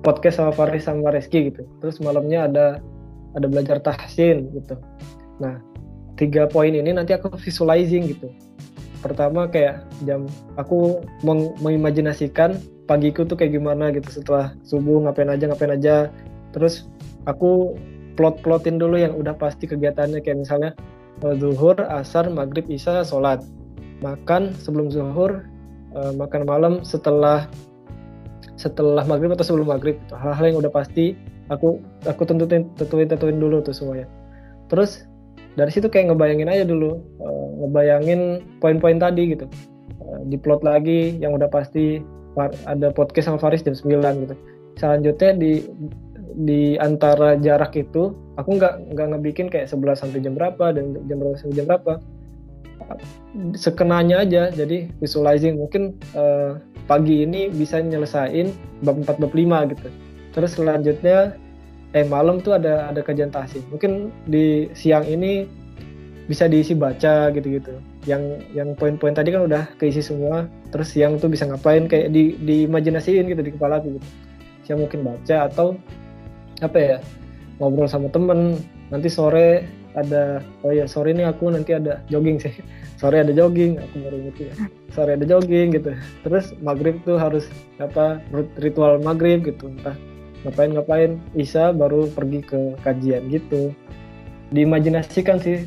podcast 0.00 0.40
sama 0.40 0.52
Faris 0.52 0.88
sama 0.88 1.12
Reski 1.12 1.52
gitu. 1.52 1.64
Terus 1.84 2.00
malamnya 2.00 2.48
ada 2.48 2.66
ada 3.36 3.46
belajar 3.46 3.78
tahsin 3.80 4.50
gitu. 4.56 4.74
Nah 5.38 5.60
tiga 6.18 6.48
poin 6.50 6.72
ini 6.72 6.92
nanti 6.92 7.16
aku 7.16 7.32
visualizing 7.36 8.10
gitu. 8.10 8.28
Pertama 9.00 9.48
kayak 9.48 9.88
jam 10.04 10.28
aku 10.60 11.00
meng 11.24 11.56
mengimajinasikan 11.64 12.60
pagiku 12.84 13.24
tuh 13.24 13.38
kayak 13.38 13.56
gimana 13.56 13.88
gitu 13.94 14.20
setelah 14.20 14.52
subuh 14.66 15.00
ngapain 15.04 15.30
aja 15.32 15.48
ngapain 15.48 15.72
aja. 15.72 15.96
Terus 16.52 16.90
aku 17.24 17.78
plot-plotin 18.18 18.76
dulu 18.76 19.00
yang 19.00 19.16
udah 19.16 19.32
pasti 19.38 19.64
kegiatannya 19.64 20.20
kayak 20.20 20.44
misalnya 20.44 20.70
eh, 21.24 21.34
zuhur, 21.40 21.78
asar, 21.88 22.28
maghrib, 22.28 22.66
isya, 22.68 23.06
sholat. 23.06 23.40
Makan 24.00 24.56
sebelum 24.56 24.88
zuhur 24.88 25.44
uh, 25.94 26.12
makan 26.14 26.42
malam 26.46 26.74
setelah 26.86 27.46
setelah 28.60 29.08
maghrib 29.08 29.32
atau 29.32 29.48
sebelum 29.48 29.72
maghrib. 29.72 29.96
Hal-hal 30.12 30.52
yang 30.52 30.58
udah 30.60 30.68
pasti 30.68 31.16
aku 31.48 31.80
aku 32.04 32.22
tentuin 32.28 32.68
tentuin 32.76 33.08
tentuin 33.08 33.40
dulu 33.40 33.64
tuh 33.64 33.72
semuanya. 33.72 34.04
Terus 34.68 35.08
dari 35.56 35.72
situ 35.72 35.88
kayak 35.88 36.12
ngebayangin 36.12 36.52
aja 36.52 36.64
dulu 36.68 37.00
uh, 37.24 37.48
ngebayangin 37.64 38.44
poin-poin 38.60 39.00
tadi 39.00 39.32
gitu. 39.32 39.48
Uh, 40.04 40.20
diplot 40.28 40.60
lagi 40.60 41.16
yang 41.16 41.32
udah 41.32 41.48
pasti 41.48 42.04
ada 42.68 42.94
podcast 42.94 43.32
sama 43.32 43.40
Faris 43.40 43.64
jam 43.64 43.72
9 43.72 44.28
gitu. 44.28 44.34
Selanjutnya 44.76 45.32
di 45.34 45.64
di 46.46 46.78
antara 46.78 47.34
jarak 47.40 47.74
itu 47.74 48.14
aku 48.38 48.50
nggak 48.54 48.94
nggak 48.94 49.06
ngebikin 49.16 49.50
kayak 49.50 49.66
11 49.66 49.98
sampai 49.98 50.22
jam 50.22 50.38
berapa 50.38 50.70
dan 50.70 50.94
jam 51.10 51.18
berapa 51.18 51.34
sampai 51.34 51.56
jam 51.58 51.66
berapa 51.66 51.98
sekenanya 53.54 54.22
aja. 54.22 54.50
Jadi 54.50 54.90
visualizing 54.98 55.58
mungkin 55.58 55.96
uh, 56.14 56.58
pagi 56.90 57.22
ini 57.22 57.50
bisa 57.50 57.78
nyelesain 57.78 58.50
bab 58.82 58.98
4 58.98 59.22
bab 59.22 59.32
5 59.32 59.72
gitu. 59.74 59.88
Terus 60.34 60.50
selanjutnya 60.58 61.34
eh 61.90 62.06
malam 62.06 62.38
tuh 62.38 62.58
ada 62.58 62.90
ada 62.90 63.00
kajian 63.02 63.30
tahsin. 63.30 63.62
Mungkin 63.70 64.14
di 64.26 64.70
siang 64.74 65.06
ini 65.06 65.46
bisa 66.30 66.46
diisi 66.46 66.78
baca 66.78 67.34
gitu-gitu. 67.34 67.74
Yang 68.06 68.46
yang 68.54 68.78
poin-poin 68.78 69.14
tadi 69.14 69.34
kan 69.34 69.46
udah 69.50 69.66
keisi 69.78 70.02
semua. 70.02 70.46
Terus 70.70 70.94
siang 70.94 71.18
tuh 71.18 71.30
bisa 71.30 71.46
ngapain? 71.46 71.90
Kayak 71.90 72.14
di 72.14 72.38
diimajinasiin 72.38 73.26
gitu 73.26 73.42
di 73.42 73.50
kepala 73.54 73.82
aku 73.82 73.98
gitu. 73.98 74.08
Siang 74.66 74.78
mungkin 74.86 75.02
baca 75.02 75.50
atau 75.50 75.74
apa 76.62 76.78
ya 76.78 76.96
ngobrol 77.58 77.90
sama 77.90 78.06
temen. 78.10 78.62
Nanti 78.90 79.10
sore 79.10 79.79
ada 79.98 80.44
oh 80.62 80.70
ya 80.70 80.86
sore 80.86 81.10
ini 81.10 81.26
aku 81.26 81.50
nanti 81.50 81.74
ada 81.74 82.02
jogging 82.12 82.38
sih. 82.38 82.54
Sore 83.00 83.16
ada 83.24 83.32
jogging 83.32 83.80
aku 83.80 83.96
baru 84.04 84.18
gitu 84.28 84.40
ya. 84.52 84.54
Sore 84.92 85.10
ada 85.16 85.24
jogging 85.24 85.72
gitu. 85.72 85.96
Terus 86.20 86.52
maghrib 86.60 87.00
tuh 87.08 87.16
harus 87.16 87.48
apa 87.80 88.20
ritual 88.60 89.00
maghrib 89.00 89.40
gitu. 89.40 89.72
Entah 89.72 89.96
ngapain 90.44 90.76
ngapain. 90.76 91.10
Isa 91.32 91.72
baru 91.72 92.12
pergi 92.12 92.44
ke 92.44 92.76
kajian 92.84 93.32
gitu. 93.32 93.72
Diimajinasikan 94.52 95.40
sih 95.40 95.64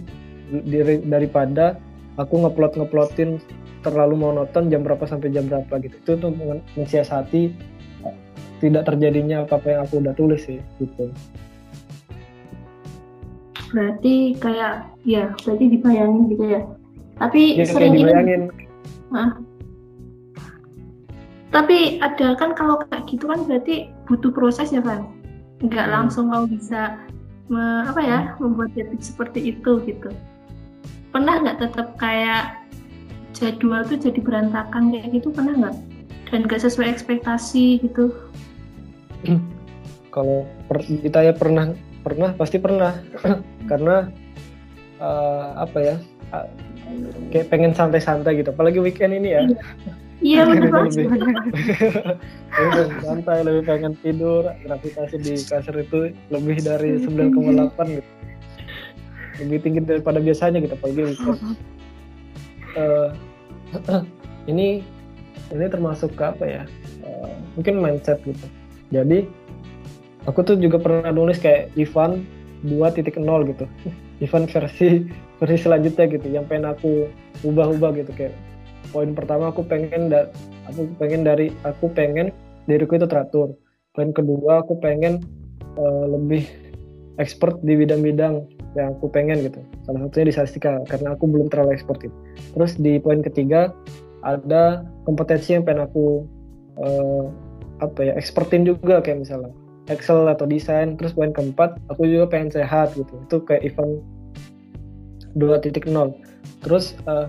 daripada 1.10 1.82
aku 2.22 2.46
ngeplot 2.46 2.78
ngeplotin 2.78 3.42
terlalu 3.82 4.14
monoton 4.14 4.70
jam 4.70 4.86
berapa 4.86 5.04
sampai 5.10 5.34
jam 5.34 5.50
berapa 5.50 5.82
gitu. 5.82 5.96
Itu 6.06 6.12
tuh 6.22 6.32
mensiasati 6.78 7.74
tidak 8.64 8.88
terjadinya 8.88 9.44
apa 9.44 9.60
apa 9.60 9.68
yang 9.76 9.82
aku 9.84 10.00
udah 10.00 10.14
tulis 10.16 10.48
sih 10.48 10.64
gitu 10.80 11.12
berarti 13.74 14.38
kayak 14.38 14.94
ya 15.04 15.34
berarti 15.42 15.66
dibayangin 15.74 16.30
gitu 16.30 16.46
ya. 16.46 16.62
Tapi 17.18 17.58
ya, 17.58 17.66
sering 17.66 17.98
dibayangin. 17.98 18.54
Nah, 19.10 19.36
tapi 21.50 21.98
ada 22.02 22.38
kan 22.38 22.54
kalau 22.54 22.82
kayak 22.88 23.10
gitu 23.10 23.26
kan 23.30 23.46
berarti 23.50 23.90
butuh 24.06 24.30
proses 24.34 24.70
ya 24.70 24.82
kan 24.82 25.10
nggak 25.64 25.88
hmm. 25.88 25.96
langsung 25.96 26.28
mau 26.28 26.44
bisa 26.44 27.00
me, 27.48 27.88
apa 27.88 28.02
ya 28.04 28.20
membuat 28.38 28.76
jadi 28.76 28.96
seperti 29.00 29.56
itu 29.56 29.80
gitu. 29.88 30.12
Pernah 31.16 31.40
nggak 31.40 31.60
tetap 31.64 31.96
kayak 31.96 32.60
jadwal 33.32 33.86
tuh 33.88 33.98
jadi 34.00 34.20
berantakan 34.20 34.92
kayak 34.92 35.08
gitu 35.16 35.32
pernah 35.32 35.56
nggak? 35.56 35.76
Dan 36.30 36.50
nggak 36.50 36.62
sesuai 36.66 36.90
ekspektasi 36.92 37.86
gitu. 37.86 38.12
Kalau 40.14 40.44
per, 40.68 40.84
ditanya 40.84 41.34
pernah 41.34 41.72
pernah? 42.04 42.30
Pasti 42.36 42.58
pernah. 42.60 43.00
Karena 43.72 44.12
uh, 45.00 45.48
apa 45.64 45.80
ya 45.80 45.96
kayak 47.32 47.48
pengen 47.50 47.74
santai-santai 47.74 48.44
gitu. 48.44 48.52
Apalagi 48.52 48.84
weekend 48.84 49.16
ini 49.16 49.30
ya. 49.34 49.42
Iya. 50.24 50.48
Benar 50.48 50.70
banget. 50.72 51.08
lebih 52.54 53.00
santai 53.08 53.38
lebih 53.44 53.64
pengen 53.68 53.94
tidur. 54.04 54.48
Gravitasi 54.64 55.16
di 55.20 55.34
kasur 55.48 55.76
itu 55.80 56.14
lebih 56.32 56.60
dari 56.64 57.00
9,8 57.02 57.98
gitu. 57.98 58.12
Lebih 59.42 59.58
tinggi 59.66 59.80
daripada 59.82 60.20
biasanya 60.22 60.62
gitu 60.62 60.76
apalagi 60.76 61.02
weekend. 61.12 61.40
Uh, 62.74 63.10
ini 64.52 64.82
ini 65.54 65.66
termasuk 65.70 66.18
ke 66.18 66.24
apa 66.26 66.44
ya 66.46 66.64
uh, 67.06 67.34
mungkin 67.58 67.82
mindset 67.84 68.20
gitu. 68.26 68.46
Jadi 68.94 69.26
aku 70.28 70.40
tuh 70.44 70.56
juga 70.60 70.80
pernah 70.80 71.12
nulis 71.12 71.40
kayak 71.40 71.74
Ivan 71.76 72.24
2.0 72.64 73.04
gitu. 73.52 73.66
Event 74.24 74.48
versi 74.48 75.04
versi 75.42 75.58
selanjutnya 75.60 76.06
gitu 76.08 76.28
yang 76.32 76.48
pengen 76.48 76.72
aku 76.72 77.12
ubah-ubah 77.44 77.92
gitu 78.00 78.12
kayak 78.16 78.36
poin 78.96 79.12
pertama 79.12 79.52
aku 79.52 79.66
pengen 79.68 80.08
aku 80.70 80.88
pengen 80.96 81.28
dari 81.28 81.52
aku 81.68 81.92
pengen 81.92 82.32
diriku 82.70 82.96
itu 82.96 83.08
teratur. 83.10 83.52
Poin 83.92 84.16
kedua 84.16 84.64
aku 84.64 84.80
pengen 84.80 85.20
uh, 85.76 86.06
lebih 86.08 86.48
expert 87.20 87.60
di 87.62 87.78
bidang-bidang 87.78 88.48
yang 88.74 88.96
aku 88.98 89.12
pengen 89.12 89.44
gitu. 89.44 89.60
Salah 89.86 90.08
satunya 90.08 90.26
di 90.32 90.34
statistika 90.34 90.72
karena 90.88 91.14
aku 91.14 91.30
belum 91.30 91.52
terlalu 91.52 91.76
expert 91.76 92.00
gitu. 92.02 92.16
Terus 92.56 92.72
di 92.80 92.98
poin 92.98 93.20
ketiga 93.22 93.76
ada 94.24 94.88
kompetensi 95.04 95.52
yang 95.54 95.68
pengen 95.68 95.86
aku 95.86 96.24
uh, 96.80 97.28
apa 97.84 98.00
ya 98.08 98.14
expertin 98.16 98.64
juga 98.64 99.04
kayak 99.04 99.28
misalnya 99.28 99.52
Excel 99.92 100.24
atau 100.32 100.48
desain 100.48 100.96
terus 100.96 101.12
poin 101.12 101.36
keempat 101.36 101.76
aku 101.92 102.08
juga 102.08 102.32
pengen 102.32 102.52
sehat 102.56 102.96
gitu. 102.96 103.14
Itu 103.28 103.44
kayak 103.44 103.68
event 103.68 104.00
2.0 105.36 105.90
terus 106.64 106.96
uh, 107.10 107.28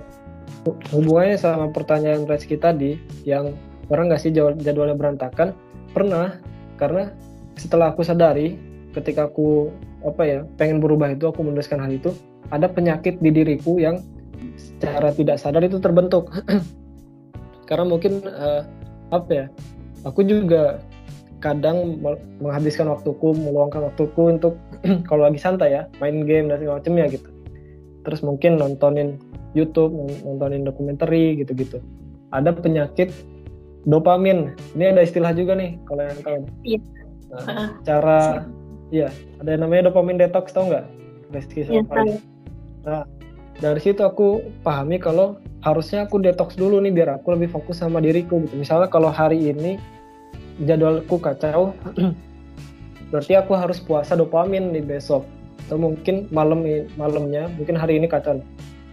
hubungannya 0.92 1.36
sama 1.36 1.68
pertanyaan 1.72 2.24
Reski 2.24 2.56
tadi 2.56 2.96
yang 3.28 3.52
orang 3.92 4.08
nggak 4.08 4.22
sih 4.22 4.32
jadwalnya 4.32 4.96
berantakan? 4.96 5.52
Pernah 5.92 6.38
karena 6.78 7.10
setelah 7.54 7.94
aku 7.94 8.02
sadari 8.02 8.58
ketika 8.94 9.26
aku 9.30 9.70
apa 10.04 10.22
ya 10.22 10.38
pengen 10.60 10.78
berubah 10.78 11.14
itu 11.14 11.26
aku 11.26 11.42
menuliskan 11.42 11.80
hal 11.80 11.90
itu 11.90 12.12
ada 12.52 12.68
penyakit 12.68 13.18
di 13.18 13.30
diriku 13.32 13.80
yang 13.80 13.98
secara 14.54 15.10
tidak 15.10 15.40
sadar 15.40 15.64
itu 15.64 15.80
terbentuk. 15.80 16.30
Karena 17.68 17.84
mungkin 17.88 18.20
uh, 18.28 18.62
apa 19.10 19.30
ya 19.32 19.46
aku 20.04 20.24
juga 20.24 20.80
kadang 21.44 22.00
menghabiskan 22.40 22.88
waktuku 22.88 23.36
meluangkan 23.36 23.92
waktuku 23.92 24.32
untuk 24.40 24.56
kalau 25.08 25.28
lagi 25.28 25.36
santai 25.36 25.76
ya 25.76 25.82
main 26.00 26.24
game 26.24 26.48
dan 26.48 26.56
segala 26.56 26.80
macamnya 26.80 27.04
gitu. 27.12 27.28
Terus 28.08 28.24
mungkin 28.24 28.56
nontonin 28.56 29.20
YouTube 29.52 29.92
nontonin 30.24 30.64
dokumenter 30.64 31.12
gitu-gitu. 31.12 31.84
Ada 32.32 32.56
penyakit 32.56 33.12
dopamin. 33.84 34.56
Ini 34.72 34.96
ada 34.96 35.04
istilah 35.04 35.36
juga 35.36 35.52
nih 35.52 35.76
kalau 35.84 36.02
yang 36.08 36.20
tahu 36.24 36.36
iya. 36.64 36.80
nah, 37.28 37.44
cara 37.84 38.20
iya 38.88 39.12
ada 39.44 39.48
yang 39.52 39.68
namanya 39.68 39.92
dopamin 39.92 40.16
detox 40.16 40.56
tau 40.56 40.64
nggak? 40.64 40.88
Reski 41.36 41.68
sama 41.68 41.84
iya, 41.84 41.84
nah 42.84 43.02
dari 43.58 43.80
situ 43.80 44.02
aku 44.02 44.44
pahami 44.66 44.98
kalau 44.98 45.38
harusnya 45.64 46.04
aku 46.04 46.20
detox 46.20 46.54
dulu 46.58 46.78
nih 46.82 46.92
biar 46.92 47.20
aku 47.20 47.36
lebih 47.36 47.52
fokus 47.52 47.84
sama 47.84 48.00
diriku 48.00 48.40
gitu. 48.42 48.56
Misalnya 48.56 48.88
kalau 48.88 49.12
hari 49.12 49.52
ini 49.52 49.76
jadwalku 50.62 51.18
kacau 51.18 51.74
berarti 53.10 53.38
aku 53.38 53.52
harus 53.54 53.78
puasa 53.78 54.14
dopamin 54.18 54.74
di 54.74 54.82
besok. 54.82 55.26
Atau 55.64 55.80
mungkin 55.80 56.28
malam 56.34 56.66
malamnya 56.98 57.46
mungkin 57.54 57.78
hari 57.78 58.02
ini 58.02 58.10
kacau. 58.10 58.42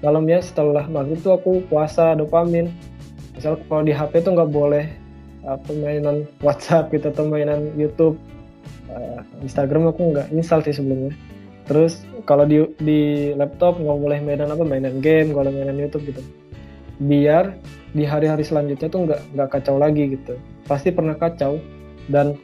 Malamnya 0.02 0.42
setelah 0.42 0.86
maghrib 0.86 1.22
tuh 1.22 1.38
aku 1.38 1.66
puasa 1.70 2.18
dopamin. 2.18 2.70
Misal 3.38 3.58
kalau 3.66 3.82
di 3.82 3.94
HP 3.94 4.22
tuh 4.22 4.38
nggak 4.38 4.52
boleh 4.54 4.86
uh, 5.46 5.58
permainan 5.62 6.30
WhatsApp 6.42 6.94
gitu 6.94 7.10
atau 7.10 7.26
mainan 7.26 7.74
YouTube. 7.74 8.18
Uh, 8.92 9.26
Instagram 9.42 9.90
aku 9.90 10.14
nggak 10.16 10.30
install 10.38 10.62
sih 10.66 10.78
sebelumnya. 10.78 11.18
Terus 11.66 12.02
kalau 12.30 12.46
di 12.46 12.62
di 12.82 13.32
laptop 13.34 13.82
nggak 13.82 14.00
boleh 14.00 14.20
mainan 14.22 14.54
apa 14.54 14.62
mainan 14.62 15.02
game 15.02 15.34
kalau 15.34 15.50
mainan 15.50 15.78
YouTube 15.82 16.14
gitu. 16.14 16.22
Biar 17.02 17.58
di 17.92 18.06
hari-hari 18.06 18.46
selanjutnya 18.46 18.88
tuh 18.88 19.10
nggak 19.10 19.22
nggak 19.34 19.50
kacau 19.50 19.76
lagi 19.82 20.16
gitu 20.16 20.38
pasti 20.66 20.90
pernah 20.94 21.16
kacau. 21.18 21.62
Dan 22.10 22.36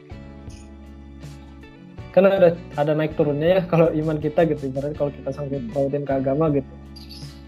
kan 2.14 2.24
ada 2.24 2.56
ada 2.74 2.92
naik 2.96 3.14
turunnya 3.14 3.58
ya 3.58 3.60
kalau 3.72 3.92
iman 3.92 4.18
kita 4.18 4.48
gitu 4.48 4.72
ibarat 4.72 4.96
kalau 4.96 5.12
kita 5.12 5.30
sampai 5.30 5.62
pautin 5.70 6.02
ke 6.02 6.12
agama 6.14 6.50
gitu. 6.50 6.72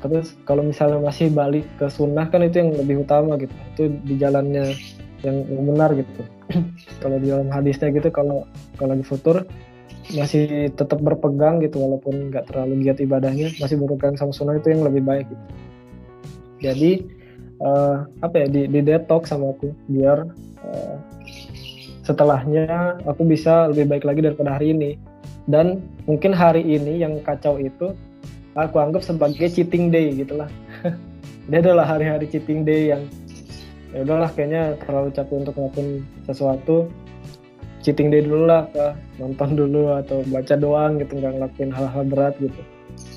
Terus 0.00 0.33
kalau 0.49 0.65
misalnya 0.65 0.97
masih 1.00 1.29
balik 1.29 1.69
ke 1.77 1.87
sunnah 1.93 2.33
kan 2.33 2.41
itu 2.41 2.65
yang 2.65 2.73
lebih 2.73 3.05
utama 3.05 3.37
gitu. 3.37 3.53
Itu 3.77 3.83
di 4.05 4.15
jalannya 4.17 4.73
yang, 5.21 5.37
benar 5.45 5.93
gitu. 5.93 6.25
Kalau 7.05 7.17
di 7.21 7.29
dalam 7.31 7.53
hadisnya 7.53 7.95
gitu 7.95 8.11
kalau 8.11 8.43
kalau 8.75 8.97
di 8.99 9.05
futur 9.07 9.47
masih 10.11 10.75
tetap 10.75 10.99
berpegang 10.99 11.62
gitu 11.62 11.79
walaupun 11.79 12.35
nggak 12.35 12.50
terlalu 12.50 12.83
giat 12.83 12.99
ibadahnya 12.99 13.55
masih 13.62 13.79
berpegang 13.79 14.19
sama 14.19 14.35
sunnah 14.35 14.59
itu 14.59 14.75
yang 14.75 14.83
lebih 14.83 15.07
baik 15.07 15.27
gitu. 15.31 15.45
Jadi 16.61 16.93
uh, 17.62 18.05
apa 18.21 18.35
ya 18.43 18.47
di, 18.50 18.67
di 18.67 18.81
detox 18.83 19.31
sama 19.31 19.55
aku 19.55 19.71
biar 19.87 20.27
uh, 20.67 20.97
setelahnya 22.05 22.99
aku 23.07 23.23
bisa 23.23 23.71
lebih 23.71 23.87
baik 23.87 24.05
lagi 24.05 24.21
daripada 24.25 24.59
hari 24.59 24.75
ini. 24.75 24.90
Dan 25.49 25.83
mungkin 26.07 26.31
hari 26.31 26.62
ini 26.62 27.00
yang 27.00 27.19
kacau 27.25 27.59
itu 27.59 27.97
aku 28.55 28.76
anggap 28.79 29.02
sebagai 29.02 29.47
cheating 29.50 29.90
day 29.90 30.11
gitulah 30.14 30.50
dia 31.50 31.59
adalah 31.62 31.87
hari-hari 31.87 32.26
cheating 32.26 32.67
day 32.67 32.90
yang 32.95 33.02
ya 33.90 34.07
udahlah 34.07 34.31
kayaknya 34.35 34.79
terlalu 34.87 35.11
capek 35.14 35.35
untuk 35.47 35.55
ngelakuin 35.59 35.88
sesuatu. 36.26 36.76
Cheating 37.81 38.12
day 38.12 38.21
dulu 38.21 38.45
lah 38.45 38.69
kah 38.76 38.93
nonton 39.17 39.57
dulu 39.57 39.97
atau 39.97 40.21
baca 40.29 40.52
doang 40.52 41.00
gitu 41.00 41.17
nggak 41.17 41.33
ngelakuin 41.40 41.73
hal-hal 41.73 42.05
berat 42.05 42.35
gitu. 42.37 42.61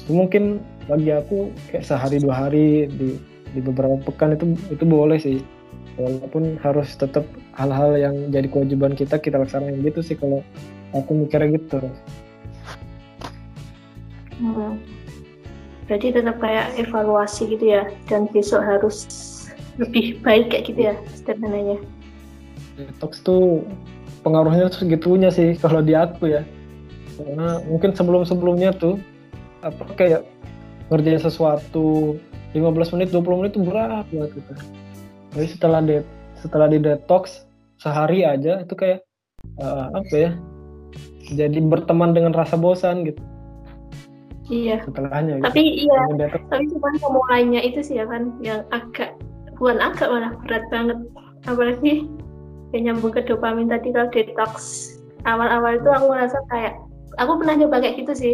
Mungkin 0.07 0.63
bagi 0.87 1.11
aku 1.11 1.51
kayak 1.67 1.83
sehari 1.83 2.17
dua 2.23 2.47
hari 2.47 2.87
di 2.87 3.19
di 3.53 3.59
beberapa 3.59 3.99
pekan 4.07 4.33
itu 4.33 4.55
itu 4.71 4.83
boleh 4.87 5.19
sih 5.19 5.43
walaupun 5.99 6.57
harus 6.61 6.93
tetap 6.97 7.25
hal-hal 7.53 7.93
yang 7.97 8.15
jadi 8.33 8.49
kewajiban 8.49 8.97
kita 8.97 9.21
kita 9.21 9.37
laksanain 9.37 9.81
gitu 9.85 10.01
sih 10.01 10.17
kalau 10.17 10.41
aku 10.93 11.11
mikirnya 11.13 11.57
gitu. 11.57 11.79
Hmm. 14.41 14.81
berarti 15.85 16.09
tetap 16.09 16.41
kayak 16.41 16.73
evaluasi 16.79 17.53
gitu 17.53 17.77
ya 17.77 17.85
dan 18.09 18.25
besok 18.33 18.65
harus 18.65 19.05
lebih 19.77 20.17
baik 20.25 20.49
kayak 20.49 20.65
gitu 20.73 20.81
ya 20.89 20.95
sederhananya 21.13 21.77
detox 22.77 23.21
tuh 23.21 23.61
pengaruhnya 24.25 24.71
tuh 24.71 24.87
segitunya 24.87 25.29
sih 25.29 25.53
kalau 25.59 25.83
di 25.83 25.93
aku 25.93 26.31
ya. 26.31 26.41
Karena 27.13 27.61
mungkin 27.69 27.93
sebelum-sebelumnya 27.93 28.73
tuh 28.73 28.97
apa 29.61 29.85
kayak 29.93 30.25
ngerjain 30.89 31.21
sesuatu 31.21 32.17
15 32.57 32.93
menit 32.97 33.07
20 33.13 33.39
menit 33.39 33.51
itu 33.53 33.61
berat 33.63 34.05
banget 34.11 34.31
gitu 34.41 34.53
jadi 35.33 35.47
setelah 35.49 35.79
de 35.81 35.97
setelah 36.37 36.67
di 36.69 36.77
detox 36.81 37.45
sehari 37.81 38.23
aja 38.23 38.61
itu 38.61 38.73
kayak 38.77 39.03
uh, 39.59 39.89
apa 39.91 40.15
ya 40.15 40.31
jadi 41.33 41.59
berteman 41.63 42.11
dengan 42.11 42.35
rasa 42.35 42.59
bosan 42.59 43.07
gitu. 43.07 43.21
Iya. 44.51 44.83
Setelahnya 44.83 45.39
gitu. 45.39 45.45
tapi 45.47 45.63
iya 45.87 45.99
tapi 46.51 46.63
cuma 46.67 46.89
memulainya 46.99 47.63
itu 47.63 47.79
sih 47.79 47.95
ya 47.99 48.05
kan 48.05 48.35
yang 48.43 48.67
agak 48.75 49.15
bukan 49.55 49.79
agak 49.79 50.07
malah 50.11 50.33
berat 50.43 50.63
banget. 50.67 50.97
Apalagi 51.47 52.07
yang 52.75 52.81
nyambung 52.91 53.13
ke 53.15 53.23
dopamin 53.23 53.71
tadi 53.71 53.95
kalau 53.95 54.11
detox. 54.11 54.53
Awal-awal 55.23 55.79
itu 55.79 55.87
aku 55.87 56.05
ngerasa 56.11 56.37
kayak 56.51 56.73
aku 57.15 57.31
pernah 57.39 57.55
nyoba 57.55 57.79
kayak 57.79 57.95
gitu 58.03 58.13
sih. 58.13 58.33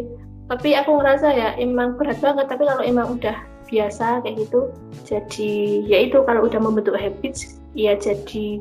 Tapi 0.50 0.74
aku 0.74 0.98
ngerasa 0.98 1.28
ya 1.30 1.50
emang 1.62 1.94
berat 2.02 2.18
banget 2.18 2.50
tapi 2.50 2.66
kalau 2.66 2.82
emang 2.82 3.14
udah 3.14 3.38
biasa 3.70 4.26
kayak 4.26 4.50
gitu. 4.50 4.74
Jadi 5.06 5.86
ya 5.86 6.10
itu 6.10 6.20
kalau 6.26 6.50
udah 6.50 6.60
membentuk 6.60 6.98
habits 6.98 7.62
ya 7.78 7.96
jadi 7.96 8.60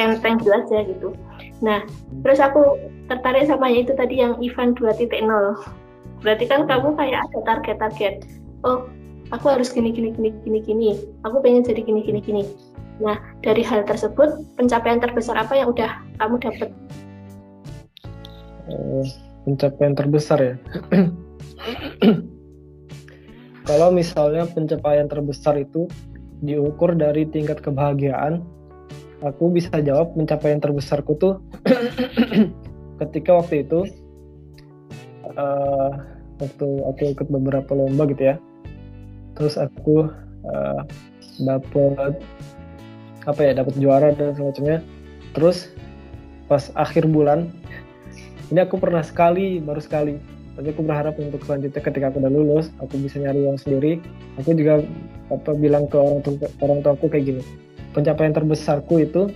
enteng 0.00 0.40
jelas 0.42 0.66
ya 0.72 0.82
gitu. 0.88 1.14
Nah 1.60 1.84
terus 2.26 2.40
aku 2.40 2.80
tertarik 3.06 3.46
sama 3.46 3.70
itu 3.70 3.94
tadi 3.94 4.20
yang 4.20 4.40
event 4.42 4.76
2.0 4.80 5.06
berarti 6.18 6.44
kan 6.50 6.66
kamu 6.66 6.98
kayak 6.98 7.22
ada 7.30 7.38
target-target. 7.46 8.26
Oh 8.66 8.90
aku 9.30 9.46
harus 9.52 9.70
gini 9.70 9.94
gini 9.94 10.10
gini 10.16 10.34
gini 10.42 10.58
gini. 10.64 10.90
Aku 11.22 11.38
pengen 11.44 11.62
jadi 11.62 11.84
gini 11.84 12.02
gini 12.02 12.20
gini. 12.24 12.42
Nah 12.98 13.20
dari 13.46 13.62
hal 13.62 13.86
tersebut 13.86 14.42
pencapaian 14.58 14.98
terbesar 14.98 15.38
apa 15.38 15.54
yang 15.54 15.70
udah 15.70 16.02
kamu 16.18 16.42
dapat 16.42 16.74
uh, 18.68 19.04
pencapaian 19.44 19.94
terbesar 19.96 20.38
ya 20.38 20.54
kalau 23.68 23.92
misalnya 23.92 24.48
pencapaian 24.48 25.04
terbesar 25.12 25.60
itu 25.60 25.84
diukur 26.40 26.96
dari 26.96 27.28
tingkat 27.28 27.60
kebahagiaan, 27.60 28.40
aku 29.20 29.52
bisa 29.52 29.84
jawab 29.84 30.16
pencapaian 30.16 30.56
terbesarku 30.56 31.12
tuh 31.20 31.44
ketika 33.04 33.36
waktu 33.36 33.68
itu 33.68 33.84
uh, 35.36 35.92
waktu 36.40 36.68
aku 36.88 37.12
ikut 37.12 37.28
beberapa 37.28 37.76
lomba 37.76 38.08
gitu 38.08 38.32
ya, 38.32 38.36
terus 39.36 39.60
aku 39.60 40.08
uh, 40.48 40.80
eh, 40.80 40.80
dapat 41.44 42.16
apa 43.28 43.40
ya 43.44 43.52
dapat 43.52 43.74
juara 43.76 44.16
dan 44.16 44.32
semacamnya, 44.32 44.80
terus 45.36 45.68
pas 46.48 46.72
akhir 46.72 47.04
bulan 47.04 47.52
ini 48.48 48.64
aku 48.64 48.80
pernah 48.80 49.04
sekali 49.04 49.60
baru 49.60 49.84
sekali 49.84 50.37
tapi 50.58 50.74
aku 50.74 50.82
berharap 50.82 51.14
untuk 51.22 51.38
selanjutnya 51.46 51.78
ketika 51.78 52.10
aku 52.10 52.18
udah 52.18 52.34
lulus 52.34 52.66
aku 52.82 52.98
bisa 52.98 53.22
nyari 53.22 53.46
uang 53.46 53.62
sendiri. 53.62 54.02
Aku 54.42 54.58
juga 54.58 54.82
apa 55.30 55.54
bilang 55.54 55.86
ke 55.86 55.94
orang 55.94 56.18
tua 56.26 56.50
orang 56.66 56.78
tua 56.82 56.98
aku 56.98 57.06
kayak 57.06 57.30
gini. 57.30 57.42
Pencapaian 57.94 58.34
terbesarku 58.34 58.98
itu 58.98 59.30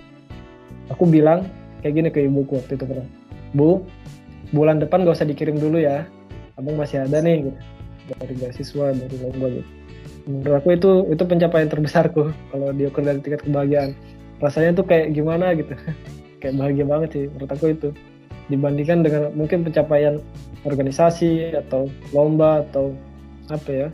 aku 0.91 1.07
bilang 1.07 1.47
kayak 1.79 1.95
gini 1.95 2.09
ke 2.11 2.27
ibuku 2.27 2.59
waktu 2.59 2.75
itu 2.75 2.83
pernah 2.83 3.07
bu 3.55 3.87
bulan 4.51 4.83
depan 4.83 5.07
gak 5.07 5.15
usah 5.15 5.23
dikirim 5.23 5.55
dulu 5.55 5.79
ya. 5.79 6.03
Abang 6.59 6.75
masih 6.75 7.07
ada 7.07 7.23
nih 7.23 7.47
gitu. 7.47 7.59
Dari 8.19 8.33
beasiswa 8.43 8.91
dari 8.91 9.15
lomba 9.23 9.47
gitu. 9.47 9.69
Menurut 10.27 10.55
aku 10.59 10.67
itu 10.75 10.91
itu 11.07 11.23
pencapaian 11.23 11.71
terbesarku 11.71 12.35
kalau 12.51 12.75
diukur 12.75 12.99
dari 12.99 13.23
tingkat 13.23 13.47
kebahagiaan. 13.47 13.95
Rasanya 14.43 14.75
tuh 14.75 14.83
kayak 14.83 15.15
gimana 15.15 15.55
gitu. 15.55 15.71
Kayak 16.43 16.59
bahagia 16.59 16.83
banget 16.83 17.09
sih 17.15 17.25
menurut 17.31 17.51
aku 17.55 17.65
itu 17.71 17.89
dibandingkan 18.51 19.05
dengan 19.05 19.31
mungkin 19.35 19.63
pencapaian 19.63 20.19
organisasi 20.67 21.55
atau 21.55 21.87
lomba 22.11 22.63
atau 22.67 22.95
apa 23.51 23.69
ya 23.69 23.87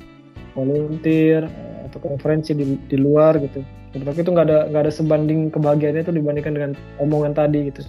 volunteer 0.54 1.46
atau 1.90 1.98
konferensi 2.02 2.54
di, 2.54 2.78
di 2.90 2.98
luar 2.98 3.38
gitu. 3.42 3.66
Menurut 3.98 4.18
itu 4.22 4.30
nggak 4.30 4.46
ada 4.46 4.60
nggak 4.70 4.84
ada 4.86 4.94
sebanding 4.94 5.50
kebahagiaannya 5.50 6.06
itu 6.06 6.14
dibandingkan 6.14 6.54
dengan 6.54 6.72
omongan 7.02 7.34
tadi 7.34 7.74
gitu. 7.74 7.82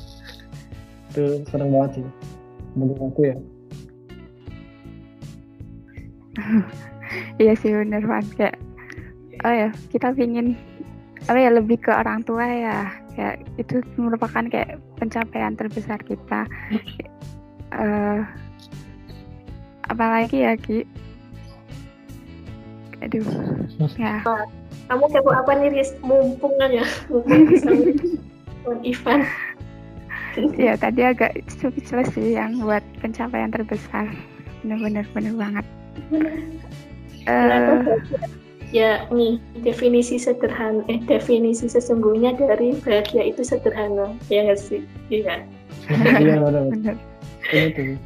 Itu 1.13 1.25
senang 1.53 1.73
banget 1.73 2.01
sih 2.01 2.05
menurut 2.77 3.01
aku 3.01 3.21
ya. 3.29 3.37
Iya 7.43 7.59
sih 7.59 7.75
bener 7.75 8.07
banget. 8.07 8.27
Kayak 8.39 8.57
oh 9.43 9.51
ya 9.51 9.69
kita 9.91 10.15
pingin 10.15 10.55
apa 11.27 11.37
ya 11.37 11.51
lebih 11.53 11.83
ke 11.83 11.91
orang 11.91 12.23
tua 12.23 12.47
ya 12.47 13.00
kayak 13.17 13.43
itu 13.59 13.83
merupakan 13.99 14.45
kayak 14.47 14.79
pencapaian 15.01 15.55
terbesar 15.57 15.99
kita. 16.03 16.47
Uh, 17.71 18.27
apalagi 19.87 20.47
ya 20.47 20.55
Ki? 20.59 20.87
Aduh 23.01 23.25
ya. 23.97 24.21
Kamu 24.91 25.07
kepo 25.09 25.31
apa 25.31 25.55
nih 25.55 25.71
Riz? 25.71 25.95
Mumpung 26.03 26.55
kan 26.59 26.71
ya? 26.75 26.87
Mumpung 27.07 27.47
bisa 27.47 27.71
event. 28.83 29.25
Ya 30.59 30.75
tadi 30.79 31.03
agak 31.03 31.39
speechless 31.51 32.11
sih 32.15 32.39
yang 32.39 32.63
buat 32.63 32.83
pencapaian 33.03 33.51
terbesar. 33.51 34.11
Bener-bener 34.63 35.07
bener 35.15 35.35
banget. 35.35 35.67
Uh, 37.27 37.83
ya 38.71 39.07
nih 39.11 39.43
definisi 39.67 40.17
sederhana 40.17 40.83
eh 40.87 41.03
definisi 41.07 41.67
sesungguhnya 41.67 42.39
dari 42.39 42.79
bahagia 42.83 43.35
itu 43.35 43.43
sederhana 43.43 44.15
ya 44.31 44.47
nggak 44.47 44.59
sih? 44.59 44.83
Iya. 45.11 45.43
Iya 45.91 46.35
benar. 46.39 46.97
Itu 47.51 47.99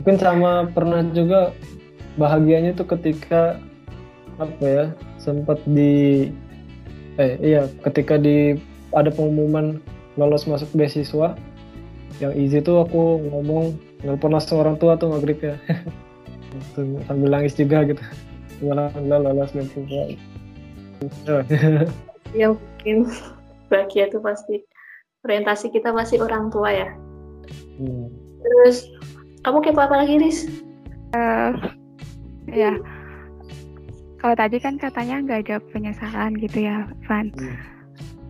mungkin 0.00 0.16
sama 0.16 0.64
pernah 0.72 1.04
juga 1.12 1.52
bahagianya 2.16 2.72
tuh 2.72 2.88
ketika 2.88 3.60
apa 4.40 4.64
ya 4.64 4.84
sempat 5.20 5.60
di 5.68 6.32
eh 7.20 7.36
iya 7.44 7.68
ketika 7.84 8.16
di 8.16 8.56
ada 8.96 9.12
pengumuman 9.12 9.76
lolos 10.16 10.48
masuk 10.48 10.72
beasiswa 10.72 11.36
yang 12.18 12.32
easy 12.32 12.64
tuh 12.64 12.80
aku 12.80 13.20
ngomong 13.28 13.76
nelpon 14.00 14.32
langsung 14.32 14.64
orang 14.64 14.80
tua 14.80 14.96
tuh 14.96 15.12
maghrib 15.12 15.36
ya 15.44 15.54
sambil 17.06 17.28
nangis 17.28 17.52
juga 17.52 17.84
gitu 17.84 18.00
alhamdulillah 18.64 19.20
lolos 19.32 19.50
dan 19.56 19.66
semua 19.72 20.04
ya 22.36 22.52
mungkin 22.52 23.08
bahagia 23.72 24.12
itu 24.12 24.18
pasti 24.20 24.56
orientasi 25.24 25.72
kita 25.72 25.90
pasti 25.92 26.20
orang 26.20 26.52
tua 26.52 26.70
ya 26.70 26.88
hmm. 27.80 28.06
terus 28.44 28.88
kamu 29.40 29.64
kepo 29.64 29.80
apa 29.80 30.04
lagi 30.04 30.20
Riz? 30.20 30.52
Uh, 31.16 31.56
ya 32.52 32.76
kalau 34.20 34.36
tadi 34.36 34.60
kan 34.60 34.76
katanya 34.76 35.24
nggak 35.24 35.48
ada 35.48 35.56
penyesalan 35.72 36.36
gitu 36.36 36.68
ya 36.68 36.84
Van 37.08 37.32
hmm. 37.32 37.56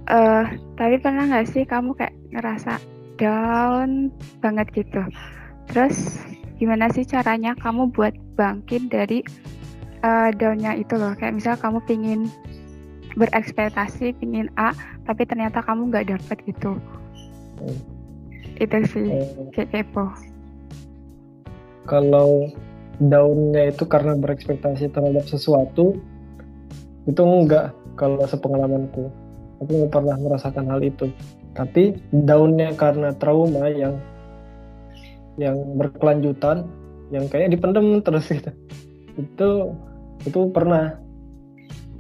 uh, 0.06 0.44
tapi 0.78 0.96
pernah 1.02 1.26
nggak 1.26 1.50
sih 1.50 1.66
kamu 1.66 1.92
kayak 1.98 2.14
ngerasa 2.30 2.78
down 3.18 4.14
banget 4.40 4.70
gitu 4.72 5.02
terus 5.68 6.22
gimana 6.56 6.88
sih 6.92 7.04
caranya 7.04 7.52
kamu 7.58 7.90
buat 7.92 8.14
bangkit 8.38 8.88
dari 8.88 9.20
uh, 10.04 10.30
downnya 10.36 10.76
itu 10.76 10.94
loh. 10.96 11.12
Kayak 11.16 11.34
misal 11.40 11.54
kamu 11.56 11.78
pingin 11.84 12.20
berekspektasi 13.18 14.14
pingin 14.22 14.46
A 14.54 14.70
tapi 15.02 15.26
ternyata 15.26 15.62
kamu 15.64 15.90
nggak 15.90 16.06
dapet 16.14 16.38
gitu. 16.46 16.78
Hmm. 17.60 17.76
itu 18.60 18.76
sih 18.92 19.08
hmm. 19.08 19.52
kayak 19.56 19.68
kepo. 19.72 20.12
Kalau 21.88 22.48
daunnya 23.00 23.72
itu 23.72 23.88
karena 23.88 24.16
berekspektasi 24.16 24.92
terhadap 24.92 25.24
sesuatu 25.24 25.96
itu 27.08 27.20
enggak 27.24 27.72
kalau 27.96 28.20
sepengalamanku. 28.28 29.08
Aku 29.64 29.70
nggak 29.72 29.92
pernah 29.92 30.16
merasakan 30.20 30.68
hal 30.72 30.80
itu. 30.84 31.08
Tapi 31.56 31.96
daunnya 32.12 32.76
karena 32.76 33.12
trauma 33.16 33.68
yang 33.72 33.96
yang 35.40 35.56
berkelanjutan 35.80 36.68
yang 37.12 37.26
kayak 37.32 37.52
dipendem 37.56 38.04
terus 38.04 38.28
gitu. 38.28 38.52
Itu 39.16 39.72
itu 40.26 40.40
pernah. 40.50 40.96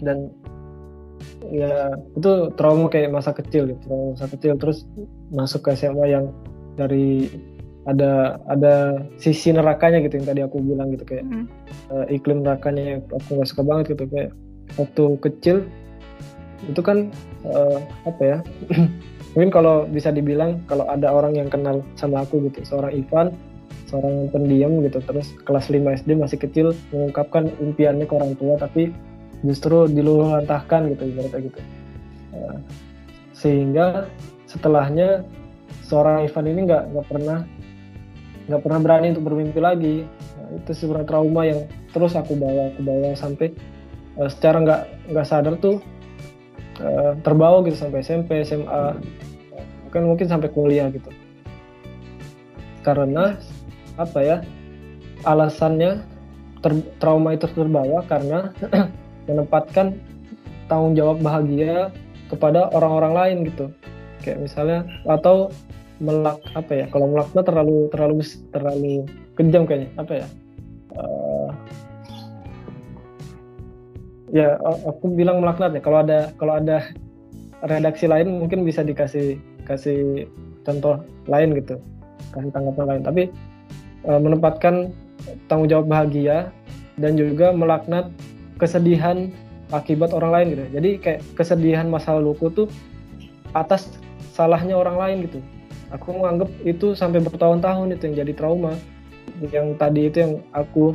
Dan 0.00 0.32
ya 1.48 1.92
itu 2.16 2.52
trauma 2.56 2.88
kayak 2.92 3.12
masa 3.12 3.32
kecil 3.32 3.68
gitu 3.68 3.80
trauma 3.84 4.16
masa 4.16 4.26
kecil. 4.28 4.56
Terus 4.56 4.88
masuk 5.32 5.68
ke 5.68 5.76
SMA 5.76 6.06
yang 6.08 6.32
dari 6.74 7.28
ada 7.88 8.36
ada 8.46 9.00
sisi 9.16 9.56
nerakanya 9.56 10.04
gitu 10.04 10.20
yang 10.20 10.28
tadi 10.28 10.40
aku 10.44 10.60
bilang 10.60 10.92
gitu 10.92 11.04
kayak 11.08 11.24
hmm. 11.24 11.46
uh, 11.88 12.04
iklim 12.12 12.44
nerakanya 12.44 13.00
aku 13.08 13.40
nggak 13.40 13.48
suka 13.48 13.62
banget 13.64 13.96
gitu. 13.96 14.04
Kayak 14.08 14.30
waktu 14.78 15.04
kecil 15.24 15.56
itu 16.68 16.80
kan 16.84 17.08
uh, 17.48 17.80
apa 18.04 18.22
ya 18.22 18.38
mungkin 19.32 19.50
kalau 19.54 19.88
bisa 19.88 20.12
dibilang 20.12 20.60
kalau 20.68 20.84
ada 20.90 21.08
orang 21.08 21.38
yang 21.38 21.48
kenal 21.48 21.80
sama 21.96 22.26
aku 22.26 22.44
gitu 22.50 22.66
seorang 22.66 22.92
Ivan 22.92 23.32
seorang 23.90 24.30
pendiam 24.30 24.78
gitu. 24.86 25.02
Terus 25.02 25.34
kelas 25.42 25.66
5 25.66 25.98
SD 26.06 26.14
masih 26.14 26.38
kecil 26.38 26.66
mengungkapkan 26.94 27.50
impiannya 27.58 28.06
ke 28.06 28.14
orang 28.14 28.38
tua 28.38 28.54
tapi 28.54 28.94
justru 29.42 29.90
diluluhlantahkan 29.90 30.94
gitu 30.94 31.02
ibaratnya 31.10 31.40
gitu. 31.50 31.60
Uh, 32.30 32.58
sehingga 33.34 34.06
setelahnya 34.46 35.26
seorang 35.82 36.22
Ivan 36.22 36.46
ini 36.46 36.60
nggak 36.70 36.84
nggak 36.94 37.06
pernah 37.10 37.38
nggak 38.46 38.62
pernah 38.62 38.78
berani 38.78 39.06
untuk 39.16 39.26
bermimpi 39.26 39.60
lagi. 39.62 39.96
Nah, 40.38 40.48
itu 40.62 40.70
sebenarnya 40.74 41.08
trauma 41.08 41.42
yang 41.46 41.60
terus 41.90 42.14
aku 42.14 42.38
bawa 42.38 42.70
aku 42.70 42.80
bawa 42.86 43.08
sampai 43.18 43.50
uh, 44.20 44.30
secara 44.30 44.62
nggak 44.62 44.82
nggak 45.10 45.26
sadar 45.26 45.54
tuh 45.58 45.82
uh, 46.78 47.18
terbawa 47.26 47.64
gitu 47.66 47.78
sampai 47.80 48.04
SMP 48.04 48.46
SMA 48.46 48.98
mungkin 49.90 50.02
mungkin 50.06 50.26
sampai 50.30 50.48
kuliah 50.54 50.86
gitu. 50.92 51.10
Karena 52.86 53.36
apa 54.00 54.18
ya 54.24 54.36
alasannya 55.28 56.00
ter, 56.64 56.72
trauma 56.96 57.36
itu 57.36 57.44
terbawa 57.52 58.00
karena 58.08 58.52
menempatkan 59.28 60.00
tanggung 60.72 60.96
jawab 60.96 61.20
bahagia 61.20 61.92
kepada 62.32 62.70
orang-orang 62.72 63.12
lain 63.12 63.36
gitu. 63.52 63.66
Kayak 64.24 64.48
misalnya 64.48 64.78
atau 65.08 65.52
melak 66.00 66.40
apa 66.56 66.72
ya 66.72 66.86
kalau 66.88 67.12
melaknat 67.12 67.44
terlalu 67.44 67.92
terlalu 67.92 68.24
terlalu 68.56 68.94
kejam 69.36 69.68
kayaknya 69.68 69.88
apa 70.00 70.12
ya 70.16 70.26
uh, 70.96 71.48
ya 74.32 74.48
aku 74.88 75.12
bilang 75.12 75.44
melaknat 75.44 75.76
ya 75.76 75.80
kalau 75.84 76.00
ada 76.00 76.32
kalau 76.40 76.56
ada 76.56 76.88
redaksi 77.68 78.08
lain 78.08 78.40
mungkin 78.40 78.64
bisa 78.64 78.80
dikasih 78.80 79.36
kasih 79.68 80.24
contoh 80.64 81.04
lain 81.28 81.52
gitu 81.52 81.76
kasih 82.32 82.50
tanggapan 82.54 82.86
lain. 82.96 83.02
Tapi 83.04 83.22
menempatkan 84.06 84.94
tanggung 85.46 85.68
jawab 85.68 85.86
bahagia 85.88 86.48
dan 86.96 87.16
juga 87.16 87.52
melaknat 87.52 88.08
kesedihan 88.60 89.32
akibat 89.72 90.12
orang 90.12 90.32
lain 90.34 90.46
gitu. 90.56 90.64
Jadi 90.76 90.90
kayak 91.00 91.20
kesedihan 91.38 91.86
masa 91.88 92.16
laluku 92.18 92.50
tuh 92.52 92.68
atas 93.56 93.88
salahnya 94.34 94.76
orang 94.78 94.96
lain 94.98 95.16
gitu. 95.26 95.38
Aku 95.90 96.14
menganggap 96.14 96.50
itu 96.62 96.94
sampai 96.94 97.18
bertahun-tahun 97.22 97.98
itu 97.98 98.02
yang 98.10 98.16
jadi 98.26 98.32
trauma. 98.36 98.74
Yang 99.40 99.66
tadi 99.80 100.00
itu 100.06 100.16
yang 100.20 100.32
aku 100.52 100.94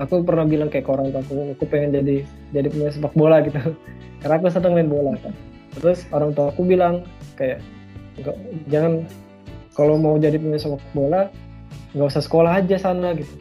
aku 0.00 0.24
pernah 0.24 0.46
bilang 0.48 0.72
kayak 0.72 0.88
ke 0.88 0.90
orang 0.92 1.12
tua 1.12 1.20
aku 1.20 1.34
aku 1.52 1.64
pengen 1.68 1.90
jadi 2.00 2.16
jadi 2.54 2.66
pemain 2.72 2.92
sepak 2.92 3.14
bola 3.16 3.42
gitu. 3.44 3.58
Karena 4.22 4.34
aku 4.38 4.48
sedang 4.48 4.72
main 4.76 4.88
bola 4.88 5.12
kan. 5.20 5.34
Terus 5.76 6.04
orang 6.12 6.32
tua 6.32 6.52
aku 6.52 6.62
bilang 6.64 7.04
kayak 7.36 7.60
jangan 8.68 9.04
kalau 9.72 9.96
mau 9.96 10.16
jadi 10.20 10.36
pemain 10.36 10.60
sepak 10.60 10.84
bola 10.92 11.28
nggak 11.92 12.08
usah 12.08 12.22
sekolah 12.24 12.60
aja 12.64 12.76
sana 12.80 13.12
gitu. 13.16 13.32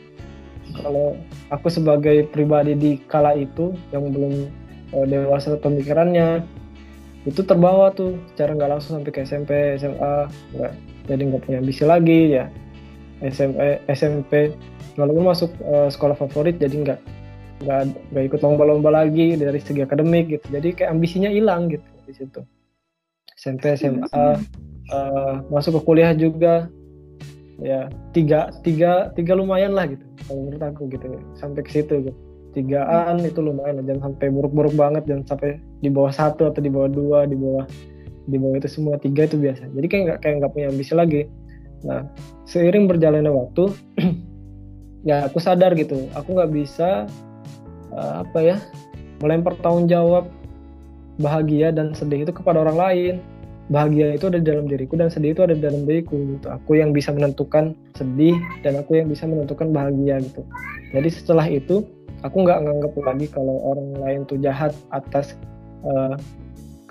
Kalau 0.72 1.20
aku 1.52 1.68
sebagai 1.68 2.28
pribadi 2.32 2.76
di 2.76 2.92
kala 3.12 3.36
itu 3.36 3.76
yang 3.92 4.12
belum 4.12 4.48
uh, 4.96 5.06
dewasa 5.08 5.60
pemikirannya 5.60 6.44
itu 7.28 7.46
terbawa 7.46 7.94
tuh 7.94 8.18
cara 8.34 8.56
nggak 8.58 8.72
langsung 8.72 8.98
sampai 8.98 9.12
ke 9.14 9.22
SMP 9.28 9.78
SMA 9.78 10.16
nggak 10.58 10.74
jadi 11.06 11.22
nggak 11.28 11.42
punya 11.44 11.58
ambisi 11.60 11.84
lagi 11.84 12.22
ya. 12.40 12.46
SMP 13.22 13.78
SMP 13.92 14.32
walaupun 14.98 15.30
masuk 15.30 15.52
uh, 15.62 15.88
sekolah 15.92 16.18
favorit 16.18 16.58
jadi 16.58 16.76
nggak 16.82 17.00
nggak 17.62 17.82
nggak 18.10 18.24
ikut 18.34 18.40
lomba-lomba 18.42 18.90
lagi 19.06 19.38
dari 19.38 19.60
segi 19.62 19.86
akademik 19.86 20.34
gitu. 20.34 20.46
Jadi 20.50 20.74
kayak 20.74 20.98
ambisinya 20.98 21.30
hilang 21.30 21.70
gitu 21.70 21.86
di 22.08 22.14
situ. 22.16 22.42
SMP 23.38 23.74
SMA 23.74 24.06
uh, 24.06 24.38
eh, 24.92 25.36
masuk 25.50 25.82
ke 25.82 25.82
kuliah 25.86 26.14
juga 26.14 26.70
ya 27.62 27.88
tiga 28.12 28.50
tiga 28.66 29.14
tiga 29.14 29.38
lumayan 29.38 29.78
lah 29.78 29.86
gitu. 29.86 30.02
Kalau 30.26 30.50
menurut 30.50 30.64
aku 30.66 30.82
gitu 30.90 31.06
sampai 31.38 31.62
ke 31.62 31.72
situ 31.72 32.10
gitu. 32.10 32.18
Tigaan 32.52 33.24
itu 33.24 33.40
lumayan 33.40 33.80
jangan 33.88 34.12
sampai 34.12 34.28
buruk-buruk 34.28 34.76
banget 34.76 35.08
jangan 35.08 35.24
sampai 35.24 35.62
di 35.80 35.88
bawah 35.88 36.12
satu 36.12 36.52
atau 36.52 36.60
di 36.60 36.68
bawah 36.68 36.90
dua 36.92 37.20
di 37.24 37.38
bawah 37.40 37.64
di 38.28 38.38
bawah 38.38 38.58
itu 38.60 38.68
semua 38.68 39.00
tiga 39.00 39.30
itu 39.30 39.40
biasa. 39.40 39.72
Jadi 39.72 39.88
kayak 39.88 40.04
nggak 40.04 40.20
kayak 40.26 40.36
nggak 40.44 40.52
punya 40.52 40.68
ambisi 40.68 40.94
lagi. 40.98 41.22
Nah 41.88 42.04
seiring 42.50 42.90
berjalannya 42.92 43.32
waktu 43.32 43.64
ya 45.10 45.30
aku 45.30 45.38
sadar 45.40 45.78
gitu. 45.78 46.12
Aku 46.18 46.36
nggak 46.36 46.52
bisa 46.52 47.08
uh, 47.96 48.26
apa 48.26 48.40
ya 48.42 48.58
melempar 49.22 49.56
tanggung 49.62 49.86
jawab 49.88 50.28
bahagia 51.22 51.70
dan 51.70 51.94
sedih 51.94 52.26
itu 52.26 52.34
kepada 52.34 52.66
orang 52.66 52.78
lain 52.78 53.16
bahagia 53.72 54.20
itu 54.20 54.28
ada 54.28 54.38
di 54.44 54.46
dalam 54.46 54.68
diriku 54.68 55.00
dan 55.00 55.08
sedih 55.08 55.32
itu 55.32 55.42
ada 55.48 55.56
di 55.56 55.64
dalam 55.64 55.88
diriku 55.88 56.20
gitu. 56.20 56.52
Aku 56.52 56.76
yang 56.76 56.92
bisa 56.92 57.16
menentukan 57.16 57.72
sedih 57.96 58.36
dan 58.68 58.76
aku 58.76 59.00
yang 59.00 59.08
bisa 59.08 59.24
menentukan 59.24 59.72
bahagia 59.72 60.20
gitu. 60.20 60.44
Jadi 60.92 61.08
setelah 61.08 61.48
itu 61.48 61.88
aku 62.22 62.44
nggak 62.44 62.60
nganggap 62.68 62.92
lagi 63.00 63.28
kalau 63.32 63.56
orang 63.64 63.88
lain 64.04 64.20
tuh 64.28 64.36
jahat 64.44 64.76
atas 64.92 65.40
eh, 65.88 66.16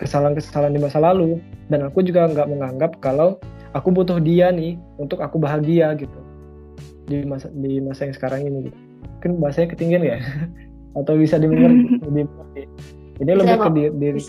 kesalahan-kesalahan 0.01 0.73
di 0.73 0.81
masa 0.81 0.99
lalu. 1.05 1.37
Dan 1.69 1.85
aku 1.87 2.01
juga 2.01 2.27
nggak 2.33 2.49
menganggap 2.49 2.93
kalau 3.05 3.37
aku 3.77 3.93
butuh 3.93 4.17
dia 4.19 4.49
nih 4.49 4.81
untuk 4.97 5.21
aku 5.21 5.37
bahagia 5.37 5.93
gitu. 6.01 6.19
Di 7.05 7.29
masa 7.29 7.53
di 7.53 7.79
masa 7.85 8.09
yang 8.09 8.17
sekarang 8.17 8.41
ini 8.49 8.73
gitu. 8.73 8.79
kan 9.21 9.37
bahasanya 9.37 9.77
ketinggian 9.77 10.03
ya? 10.03 10.17
Atau 10.99 11.21
bisa 11.21 11.37
dimengerti? 11.37 12.01
Ini 13.21 13.33
lebih. 13.39 13.61
Ke 13.61 13.71
diri, 13.71 13.91
diri, 14.01 14.21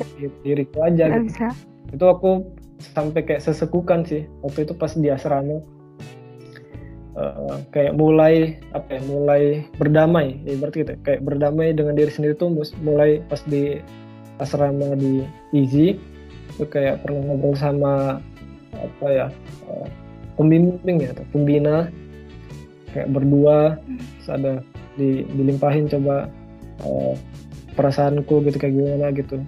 diriku 0.44 0.84
aja 0.84 1.08
gitu. 1.08 1.32
Bisa. 1.32 1.71
Itu 1.92 2.06
aku 2.08 2.48
sampai 2.82 3.22
kayak 3.22 3.44
sesekukan 3.46 4.04
sih 4.08 4.26
waktu 4.42 4.66
itu 4.66 4.74
pas 4.74 4.92
di 4.96 5.08
asrama. 5.12 5.62
Uh, 7.12 7.60
kayak 7.76 8.00
mulai 8.00 8.56
apa 8.72 8.96
ya 8.96 9.02
mulai 9.04 9.44
berdamai 9.76 10.40
ya 10.48 10.56
berarti 10.56 10.88
gitu. 10.88 10.94
Kayak 11.04 11.22
berdamai 11.28 11.76
dengan 11.76 11.94
diri 12.00 12.08
sendiri 12.08 12.40
tuh 12.40 12.56
mulai 12.80 13.20
pas 13.28 13.44
di 13.44 13.84
asrama 14.40 14.96
di 14.96 15.22
Easy 15.52 16.00
itu 16.56 16.64
kayak 16.72 17.04
pernah 17.04 17.22
ngobrol 17.28 17.56
sama 17.60 18.24
apa 18.72 19.08
ya 19.12 19.28
uh, 19.68 19.88
pembimbing 20.40 21.04
ya 21.04 21.12
atau 21.12 21.28
pembina. 21.36 21.92
Kayak 22.92 23.08
berdua 23.12 23.80
terus 24.20 24.30
ada 24.32 24.54
di, 25.00 25.24
dilimpahin 25.36 25.88
coba 25.92 26.28
uh, 26.84 27.16
perasaanku 27.76 28.44
gitu 28.48 28.56
kayak 28.60 28.76
gimana 28.76 29.12
gitu 29.16 29.40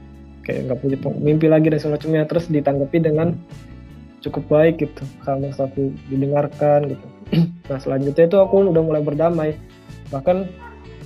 kayak 0.43 0.69
nggak 0.69 0.79
punya 0.79 0.97
mimpi 1.19 1.47
lagi 1.49 1.67
dan 1.71 1.79
semacamnya. 1.79 2.27
Terus 2.27 2.47
ditanggapi 2.51 2.97
dengan 2.99 3.35
cukup 4.23 4.43
baik 4.47 4.83
gitu 4.83 5.03
kalau 5.23 5.49
satu 5.51 5.91
didengarkan 6.07 6.95
gitu. 6.95 7.07
Nah 7.63 7.79
selanjutnya 7.79 8.27
itu 8.27 8.37
aku 8.37 8.69
udah 8.69 8.83
mulai 8.83 9.01
berdamai. 9.01 9.49
Bahkan 10.11 10.37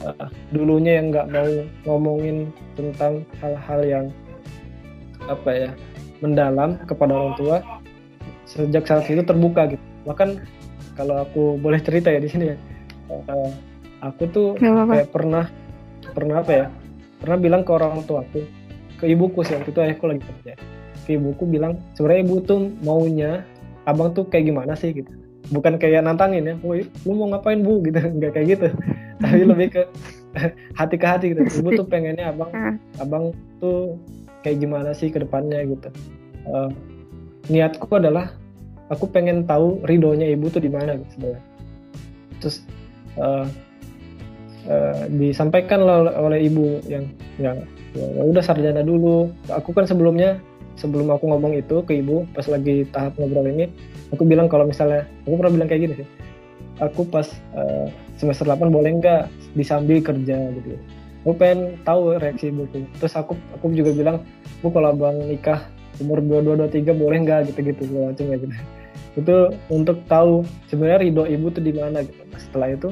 uh, 0.04 0.28
dulunya 0.52 1.00
yang 1.00 1.14
nggak 1.14 1.28
mau 1.30 1.48
ngomongin 1.86 2.50
tentang 2.74 3.22
hal-hal 3.40 3.82
yang 3.86 4.06
apa 5.30 5.50
ya 5.54 5.70
mendalam 6.20 6.82
kepada 6.90 7.14
orang 7.14 7.34
tua 7.38 7.58
sejak 8.50 8.90
saat 8.90 9.06
itu 9.06 9.22
terbuka 9.22 9.70
gitu. 9.70 9.84
Bahkan 10.10 10.42
kalau 10.98 11.22
aku 11.22 11.62
boleh 11.62 11.78
cerita 11.78 12.10
ya 12.10 12.18
di 12.18 12.28
sini 12.28 12.46
ya 12.52 12.58
uh, 13.14 13.52
aku 14.02 14.24
tuh 14.34 14.48
kayak 14.58 15.14
pernah 15.14 15.46
pernah 16.12 16.42
apa 16.42 16.52
ya 16.52 16.66
pernah 17.22 17.38
bilang 17.38 17.62
ke 17.62 17.72
orang 17.72 18.02
tua 18.10 18.26
aku 18.26 18.42
ke 18.98 19.06
ibuku 19.10 19.46
sih 19.46 19.56
waktu 19.58 19.70
itu 19.72 19.80
ayahku 19.82 20.06
lagi 20.10 20.24
kerja 20.26 20.54
ke 21.08 21.16
ibuku 21.16 21.44
bilang 21.48 21.80
sebenarnya 21.96 22.22
ibu 22.28 22.36
tuh 22.44 22.60
maunya 22.84 23.46
abang 23.88 24.12
tuh 24.12 24.28
kayak 24.28 24.52
gimana 24.52 24.76
sih 24.76 24.92
gitu 24.92 25.14
bukan 25.52 25.80
kayak 25.80 26.04
nantangin 26.04 26.44
ya, 26.44 26.56
woi 26.60 26.84
lu 27.08 27.14
mau 27.16 27.32
ngapain 27.32 27.64
bu 27.64 27.80
gitu, 27.88 28.00
nggak 28.00 28.32
kayak 28.36 28.48
gitu, 28.58 28.68
tapi 29.24 29.42
lebih 29.48 29.68
ke 29.80 29.82
hati 30.80 30.96
ke 31.00 31.08
hati 31.08 31.26
gitu. 31.34 31.42
Ibu 31.64 31.70
tuh 31.84 31.88
pengennya 31.88 32.36
abang, 32.36 32.52
ah. 32.52 32.76
abang 33.00 33.32
tuh 33.64 33.96
kayak 34.44 34.64
gimana 34.64 34.92
sih 34.92 35.10
ke 35.12 35.24
depannya 35.24 35.64
gitu. 35.66 35.90
Uh, 36.48 36.70
niatku 37.52 37.88
adalah 37.92 38.32
aku 38.92 39.08
pengen 39.12 39.44
tahu 39.44 39.84
ridhonya 39.84 40.32
ibu 40.32 40.48
tuh 40.52 40.64
di 40.64 40.72
mana 40.72 40.96
gitu 41.00 41.12
sebenarnya. 41.20 41.44
Terus 42.38 42.56
uh, 43.20 43.48
uh, 44.70 45.02
disampaikan 45.12 45.84
oleh, 45.84 46.14
oleh 46.16 46.40
ibu 46.48 46.80
yang 46.88 47.06
yang 47.40 47.58
ya 47.96 48.24
udah 48.24 48.44
sarjana 48.44 48.82
dulu. 48.84 49.32
Aku 49.52 49.72
kan 49.72 49.88
sebelumnya 49.88 50.42
sebelum 50.78 51.10
aku 51.10 51.30
ngomong 51.34 51.58
itu 51.58 51.82
ke 51.84 52.00
ibu 52.00 52.24
pas 52.38 52.46
lagi 52.46 52.86
tahap 52.94 53.18
ngobrol 53.18 53.50
ini 53.50 53.66
aku 54.14 54.24
bilang 54.24 54.46
kalau 54.46 54.70
misalnya 54.70 55.10
aku 55.26 55.36
pernah 55.42 55.54
bilang 55.54 55.68
kayak 55.70 55.82
gini 55.90 55.94
sih. 56.04 56.08
Aku 56.78 57.10
pas 57.10 57.26
uh, 57.58 57.90
semester 58.22 58.46
8 58.46 58.70
boleh 58.70 59.02
nggak 59.02 59.24
disambil 59.58 59.98
kerja 60.02 60.38
gitu. 60.62 60.78
Aku 61.26 61.34
pengen 61.36 61.76
tahu 61.84 62.16
reaksi 62.22 62.54
ibuku 62.54 62.86
terus 63.02 63.18
aku 63.18 63.34
aku 63.58 63.74
juga 63.74 63.92
bilang 63.92 64.18
bu 64.62 64.70
kalau 64.70 64.94
abang 64.94 65.18
nikah 65.26 65.66
umur 65.98 66.22
dua 66.22 66.46
dua 66.46 66.56
dua 66.62 66.70
tiga 66.70 66.94
boleh 66.94 67.26
nggak? 67.26 67.50
gitu 67.52 67.60
gitu 67.74 67.84
macam 67.98 68.26
gitu. 68.30 68.46
Itu 69.18 69.36
untuk 69.74 69.98
tahu 70.06 70.46
sebenarnya 70.70 71.10
ridho 71.10 71.24
ibu 71.26 71.50
tuh 71.50 71.66
di 71.66 71.74
mana 71.74 72.06
gitu. 72.06 72.22
Nah, 72.30 72.38
setelah 72.40 72.68
itu 72.70 72.90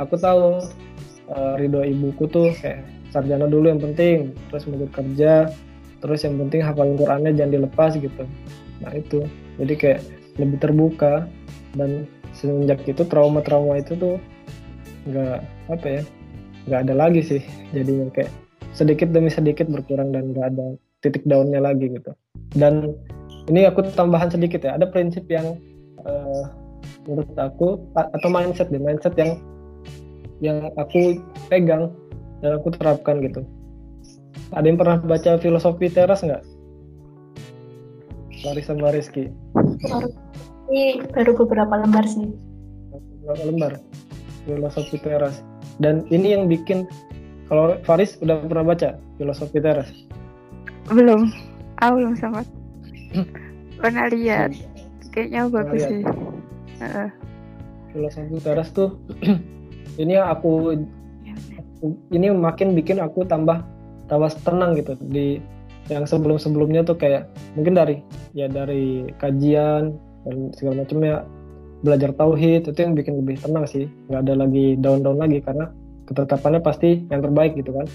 aku 0.00 0.16
tahu 0.16 0.64
uh, 1.28 1.54
ridho 1.60 1.84
ibuku 1.84 2.24
tuh 2.24 2.48
kayak 2.56 2.80
sarjana 3.10 3.50
dulu 3.50 3.70
yang 3.70 3.82
penting 3.82 4.34
terus 4.50 4.66
mau 4.70 4.86
kerja 4.90 5.50
terus 6.00 6.24
yang 6.24 6.40
penting 6.40 6.64
hafal 6.64 6.88
Qurannya 6.96 7.36
jangan 7.36 7.52
dilepas 7.60 7.92
gitu. 8.00 8.24
Nah 8.80 8.92
itu. 8.96 9.24
Jadi 9.60 9.74
kayak 9.76 10.00
lebih 10.40 10.58
terbuka. 10.58 11.28
Dan 11.76 12.08
semenjak 12.34 12.82
itu 12.88 13.06
trauma-trauma 13.06 13.78
itu 13.78 13.94
tuh 13.94 14.16
nggak 15.06 15.38
apa 15.70 15.86
ya 15.86 16.02
nggak 16.66 16.80
ada 16.88 16.94
lagi 16.96 17.20
sih. 17.22 17.42
Jadinya 17.70 18.10
kayak 18.10 18.32
sedikit 18.74 19.12
demi 19.12 19.30
sedikit 19.30 19.68
berkurang 19.68 20.10
dan 20.10 20.34
nggak 20.34 20.46
ada 20.56 20.66
titik 21.04 21.22
daunnya 21.28 21.60
lagi 21.62 21.92
gitu. 21.92 22.10
Dan 22.56 22.96
ini 23.52 23.68
aku 23.68 23.86
tambahan 23.94 24.32
sedikit 24.32 24.64
ya. 24.64 24.74
Ada 24.80 24.88
prinsip 24.90 25.28
yang 25.30 25.60
uh, 26.02 26.44
menurut 27.06 27.36
aku 27.38 27.78
atau 27.94 28.28
mindset 28.32 28.72
deh 28.72 28.82
mindset 28.82 29.14
yang 29.14 29.38
yang 30.40 30.72
aku 30.80 31.20
pegang 31.52 31.92
dan 32.40 32.56
aku 32.56 32.72
terapkan 32.72 33.20
gitu 33.20 33.44
ada 34.50 34.66
yang 34.66 34.78
pernah 34.78 34.98
baca 34.98 35.38
filosofi 35.38 35.86
teras 35.86 36.26
nggak? 36.26 36.42
Laris 38.42 38.66
sama 38.66 38.90
Rizky. 38.90 39.30
Ini 40.70 41.06
baru 41.14 41.38
beberapa 41.38 41.74
lembar 41.78 42.02
sih. 42.08 42.34
Beberapa 43.22 43.42
lembar 43.46 43.72
filosofi 44.42 44.98
teras. 44.98 45.44
Dan 45.78 46.02
ini 46.10 46.34
yang 46.34 46.50
bikin 46.50 46.88
kalau 47.46 47.78
Faris 47.86 48.18
udah 48.22 48.42
pernah 48.42 48.74
baca 48.74 48.98
filosofi 49.18 49.58
teras? 49.62 49.86
Belum. 50.90 51.30
Aku 51.78 52.02
belum 52.02 52.14
sama. 52.18 52.42
pernah 53.82 54.10
lihat. 54.10 54.50
Kayaknya 55.14 55.46
bagus 55.46 55.82
sih. 55.86 56.02
Uh. 56.82 57.10
Filosofi 57.94 58.38
teras 58.42 58.74
tuh 58.74 58.98
ini 60.02 60.18
aku 60.18 60.74
ini 62.12 62.26
makin 62.32 62.76
bikin 62.76 63.00
aku 63.00 63.24
tambah 63.24 63.64
tawas 64.06 64.36
tenang 64.42 64.76
gitu. 64.76 64.96
Di 65.00 65.40
yang 65.88 66.06
sebelum-sebelumnya 66.06 66.86
tuh 66.86 66.94
kayak 66.98 67.26
mungkin 67.58 67.74
dari 67.74 67.96
ya 68.36 68.46
dari 68.46 69.10
kajian 69.18 69.96
dan 70.28 70.36
segala 70.54 70.86
macamnya 70.86 71.26
belajar 71.80 72.12
tauhid 72.12 72.68
itu 72.68 72.78
yang 72.78 72.94
bikin 72.94 73.18
lebih 73.24 73.40
tenang 73.40 73.64
sih. 73.64 73.88
Nggak 74.10 74.20
ada 74.28 74.34
lagi 74.46 74.66
down-down 74.78 75.18
lagi 75.18 75.38
karena 75.40 75.72
ketetapannya 76.06 76.60
pasti 76.60 77.06
yang 77.08 77.22
terbaik 77.22 77.54
gitu 77.54 77.70
kan 77.70 77.86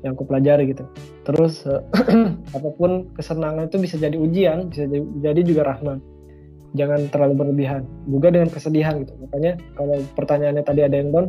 yang 0.00 0.16
aku 0.16 0.24
pelajari 0.28 0.72
gitu. 0.72 0.84
Terus 1.28 1.64
apa 2.56 2.68
pun 2.76 3.08
kesenangan 3.16 3.68
itu 3.68 3.76
bisa 3.80 3.96
jadi 4.00 4.16
ujian 4.16 4.72
bisa 4.72 4.88
jadi 5.20 5.40
juga 5.44 5.64
rahmat. 5.68 6.00
Jangan 6.70 7.10
terlalu 7.10 7.34
berlebihan. 7.34 7.82
Juga 8.06 8.30
dengan 8.30 8.46
kesedihan 8.46 9.02
gitu. 9.02 9.12
Makanya 9.26 9.58
kalau 9.74 9.98
pertanyaannya 10.14 10.62
tadi 10.62 10.80
ada 10.86 10.96
yang 11.02 11.10
down 11.10 11.26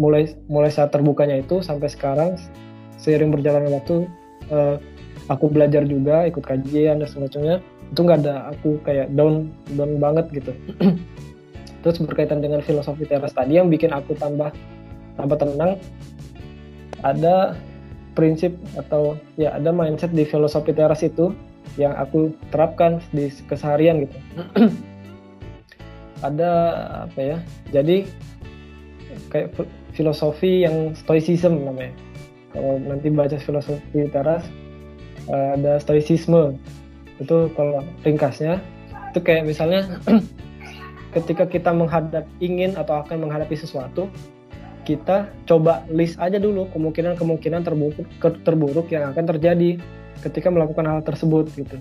mulai 0.00 0.32
mulai 0.48 0.72
saat 0.72 0.88
terbukanya 0.88 1.44
itu 1.44 1.60
sampai 1.60 1.92
sekarang 1.92 2.40
seiring 2.96 3.28
berjalannya 3.28 3.68
waktu 3.76 4.08
uh, 4.48 4.80
aku 5.28 5.52
belajar 5.52 5.84
juga 5.84 6.24
ikut 6.24 6.40
kajian 6.40 7.04
dan 7.04 7.08
semacamnya 7.08 7.56
itu 7.92 8.00
nggak 8.00 8.24
ada 8.24 8.48
aku 8.56 8.80
kayak 8.80 9.12
down 9.12 9.52
down 9.76 10.00
banget 10.00 10.26
gitu. 10.32 10.56
Terus 11.84 11.96
berkaitan 12.00 12.40
dengan 12.40 12.64
filosofi 12.64 13.04
teras 13.04 13.36
tadi 13.36 13.60
yang 13.60 13.68
bikin 13.68 13.92
aku 13.92 14.16
tambah 14.16 14.48
tambah 15.20 15.36
tenang 15.36 15.76
ada 17.04 17.56
prinsip 18.16 18.56
atau 18.76 19.16
ya 19.36 19.56
ada 19.56 19.72
mindset 19.72 20.12
di 20.12 20.24
filosofi 20.24 20.72
teras 20.72 21.04
itu 21.04 21.32
yang 21.76 21.92
aku 21.96 22.32
terapkan 22.50 23.04
di 23.12 23.28
keseharian 23.48 24.08
gitu. 24.08 24.16
Ada 26.20 26.52
apa 27.08 27.20
ya 27.20 27.36
jadi 27.72 28.04
kayak 29.32 29.56
filosofi 30.00 30.64
yang 30.64 30.96
stoicism 30.96 31.68
namanya. 31.68 31.92
Kalau 32.56 32.80
nanti 32.80 33.12
baca 33.12 33.36
filosofi 33.36 34.08
teras 34.08 34.48
uh, 35.28 35.60
ada 35.60 35.76
stoicisme. 35.76 36.56
Itu 37.20 37.52
kalau 37.52 37.84
ringkasnya 38.00 38.64
itu 39.12 39.20
kayak 39.20 39.44
misalnya 39.44 40.00
ketika 41.14 41.44
kita 41.44 41.68
menghadap 41.76 42.24
ingin 42.40 42.72
atau 42.80 43.04
akan 43.04 43.28
menghadapi 43.28 43.58
sesuatu 43.58 44.08
kita 44.88 45.28
coba 45.44 45.84
list 45.92 46.16
aja 46.16 46.40
dulu 46.40 46.66
kemungkinan-kemungkinan 46.72 47.60
terburuk 47.62 48.08
terburuk 48.42 48.88
yang 48.88 49.12
akan 49.12 49.24
terjadi 49.36 49.76
ketika 50.24 50.48
melakukan 50.48 50.88
hal 50.88 51.04
tersebut 51.04 51.52
gitu. 51.52 51.76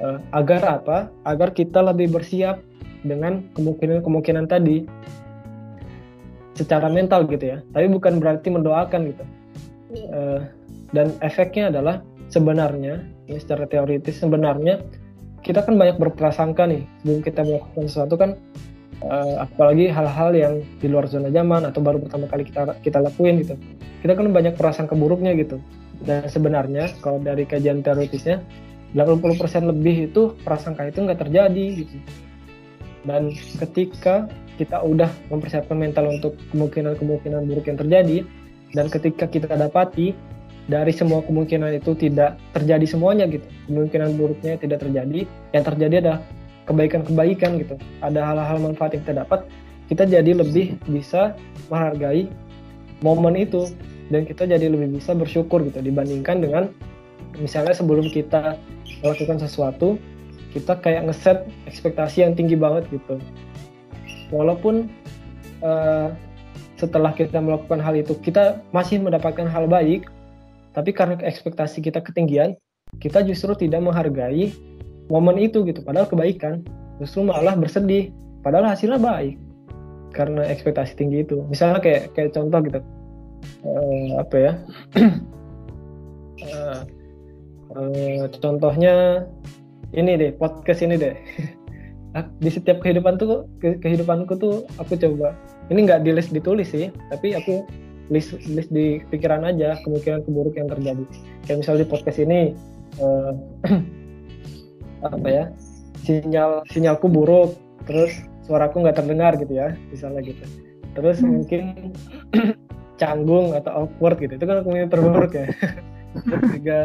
Uh, 0.00 0.20
agar 0.32 0.80
apa? 0.80 1.08
Agar 1.24 1.56
kita 1.56 1.80
lebih 1.80 2.12
bersiap 2.12 2.60
dengan 3.00 3.44
kemungkinan-kemungkinan 3.56 4.44
tadi 4.48 4.84
secara 6.60 6.92
mental 6.92 7.24
gitu 7.32 7.56
ya. 7.56 7.58
Tapi 7.72 7.88
bukan 7.88 8.20
berarti 8.20 8.52
mendoakan 8.52 9.00
gitu. 9.08 9.24
Uh, 10.12 10.44
dan 10.92 11.16
efeknya 11.24 11.72
adalah 11.72 12.04
sebenarnya 12.30 13.02
ini 13.26 13.38
secara 13.42 13.66
teoritis 13.66 14.22
sebenarnya 14.22 14.78
kita 15.40 15.64
kan 15.66 15.74
banyak 15.74 15.98
berprasangka 15.98 16.68
nih 16.68 16.86
sebelum 17.02 17.20
kita 17.26 17.40
melakukan 17.42 17.84
sesuatu 17.90 18.14
kan 18.14 18.30
uh, 19.02 19.46
apalagi 19.48 19.88
hal-hal 19.88 20.30
yang 20.36 20.54
di 20.78 20.86
luar 20.86 21.08
zona 21.08 21.32
zaman 21.32 21.64
atau 21.66 21.80
baru 21.80 21.98
pertama 22.02 22.28
kali 22.28 22.46
kita 22.46 22.76
kita 22.84 22.98
lakuin 23.00 23.40
gitu. 23.42 23.54
Kita 24.00 24.12
kan 24.16 24.30
banyak 24.30 24.54
prasangka 24.56 24.94
buruknya 24.94 25.34
gitu. 25.36 25.60
Dan 26.00 26.24
sebenarnya 26.28 26.88
kalau 27.04 27.20
dari 27.20 27.44
kajian 27.44 27.84
teoritisnya 27.84 28.40
80% 28.96 29.70
lebih 29.70 30.10
itu 30.10 30.34
prasangka 30.42 30.88
itu 30.88 31.04
nggak 31.04 31.20
terjadi 31.20 31.66
gitu. 31.84 31.96
Dan 33.04 33.32
ketika 33.60 34.28
kita 34.60 34.84
udah 34.84 35.08
mempersiapkan 35.32 35.72
mental 35.72 36.12
untuk 36.12 36.36
kemungkinan-kemungkinan 36.52 37.48
buruk 37.48 37.64
yang 37.72 37.80
terjadi 37.80 38.18
dan 38.76 38.86
ketika 38.92 39.24
kita 39.24 39.56
dapati 39.56 40.12
dari 40.68 40.92
semua 40.92 41.24
kemungkinan 41.24 41.80
itu 41.80 41.96
tidak 41.96 42.36
terjadi 42.52 42.84
semuanya 42.84 43.24
gitu 43.24 43.48
kemungkinan 43.72 44.20
buruknya 44.20 44.60
tidak 44.60 44.84
terjadi 44.84 45.24
yang 45.56 45.64
terjadi 45.64 45.94
adalah 46.04 46.20
kebaikan-kebaikan 46.70 47.58
gitu. 47.58 47.74
Ada 47.98 48.20
hal-hal 48.22 48.62
manfaat 48.62 48.94
yang 48.94 49.02
kita 49.02 49.26
dapat 49.26 49.40
kita 49.90 50.06
jadi 50.06 50.38
lebih 50.38 50.78
bisa 50.86 51.34
menghargai 51.66 52.30
momen 53.02 53.34
itu 53.34 53.66
dan 54.14 54.22
kita 54.22 54.46
jadi 54.46 54.70
lebih 54.70 54.94
bisa 54.94 55.18
bersyukur 55.18 55.66
gitu 55.66 55.82
dibandingkan 55.82 56.38
dengan 56.38 56.70
misalnya 57.42 57.74
sebelum 57.74 58.06
kita 58.06 58.54
melakukan 59.02 59.42
sesuatu 59.42 59.98
kita 60.54 60.78
kayak 60.78 61.10
ngeset 61.10 61.42
ekspektasi 61.66 62.22
yang 62.22 62.38
tinggi 62.38 62.54
banget 62.54 62.86
gitu 62.94 63.18
walaupun 64.30 64.90
uh, 65.62 66.14
setelah 66.80 67.12
kita 67.12 67.38
melakukan 67.38 67.78
hal 67.82 67.92
itu 67.92 68.16
kita 68.24 68.62
masih 68.72 69.02
mendapatkan 69.02 69.44
hal 69.44 69.68
baik 69.68 70.08
tapi 70.72 70.94
karena 70.94 71.18
ekspektasi 71.20 71.82
kita 71.84 72.00
ketinggian 72.00 72.56
kita 72.98 73.22
justru 73.22 73.54
tidak 73.54 73.86
menghargai 73.86 74.50
momen 75.10 75.36
itu 75.38 75.62
gitu. 75.66 75.82
Padahal 75.82 76.06
kebaikan 76.10 76.66
justru 76.98 77.26
malah 77.26 77.54
bersedih. 77.54 78.14
Padahal 78.40 78.72
hasilnya 78.72 78.98
baik 78.98 79.36
karena 80.10 80.42
ekspektasi 80.48 80.96
tinggi 80.96 81.22
itu. 81.22 81.44
Misalnya 81.46 81.78
kayak 81.78 82.14
kayak 82.16 82.34
contoh 82.34 82.58
gitu. 82.66 82.80
Uh, 83.62 84.20
apa 84.22 84.36
ya? 84.38 84.52
Uh, 86.40 86.78
uh, 87.76 88.24
contohnya 88.40 89.26
ini 89.90 90.16
deh 90.16 90.30
podcast 90.38 90.86
ini 90.86 90.94
deh 90.96 91.14
di 92.42 92.50
setiap 92.50 92.82
kehidupan 92.82 93.22
tuh 93.22 93.46
kehidupanku 93.62 94.34
tuh 94.38 94.66
aku 94.82 94.98
coba. 94.98 95.34
Ini 95.70 95.86
nggak 95.86 96.02
di 96.02 96.10
list 96.10 96.34
ditulis 96.34 96.74
sih 96.74 96.90
tapi 97.14 97.38
aku 97.38 97.62
list 98.10 98.34
list 98.50 98.74
di 98.74 98.98
pikiran 99.14 99.46
aja 99.46 99.78
kemungkinan 99.86 100.26
keburuk 100.26 100.58
yang 100.58 100.66
terjadi. 100.66 101.04
Kayak 101.46 101.58
misalnya 101.62 101.80
di 101.86 101.88
podcast 101.88 102.18
ini 102.18 102.40
uh, 102.98 103.32
apa 105.06 105.28
ya 105.30 105.44
sinyal 106.02 106.66
sinyalku 106.68 107.06
buruk 107.06 107.56
terus 107.86 108.12
suaraku 108.44 108.82
nggak 108.82 108.98
terdengar 108.98 109.38
gitu 109.38 109.54
ya 109.54 109.78
misalnya 109.94 110.26
gitu. 110.26 110.42
Terus 110.98 111.22
hmm. 111.22 111.30
mungkin 111.30 111.62
canggung 113.00 113.54
atau 113.54 113.86
awkward 113.86 114.18
gitu 114.18 114.34
itu 114.34 114.44
kan 114.44 114.66
kemungkinan 114.66 114.90
terburuk 114.90 115.32
ya. 115.32 115.46
Terus 116.26 116.42
juga 116.58 116.78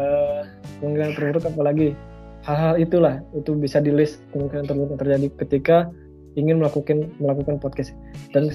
uh, 0.00 0.48
kemungkinan 0.80 1.10
terburuk 1.20 1.44
apalagi 1.44 1.92
hal-hal 2.50 2.74
itulah 2.82 3.22
itu 3.38 3.54
bisa 3.54 3.78
di 3.78 3.94
list 3.94 4.18
kemungkinan 4.34 4.66
terburuk 4.66 4.98
terjadi 4.98 5.26
ketika 5.46 5.86
ingin 6.34 6.58
melakukan 6.58 7.06
melakukan 7.22 7.62
podcast. 7.62 7.94
Dan 8.34 8.50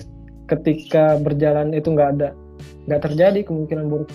ketika 0.51 1.15
berjalan 1.23 1.71
itu 1.71 1.95
nggak 1.95 2.09
ada 2.19 2.29
nggak 2.91 3.01
terjadi 3.07 3.39
kemungkinan 3.47 3.87
buruk. 3.87 4.11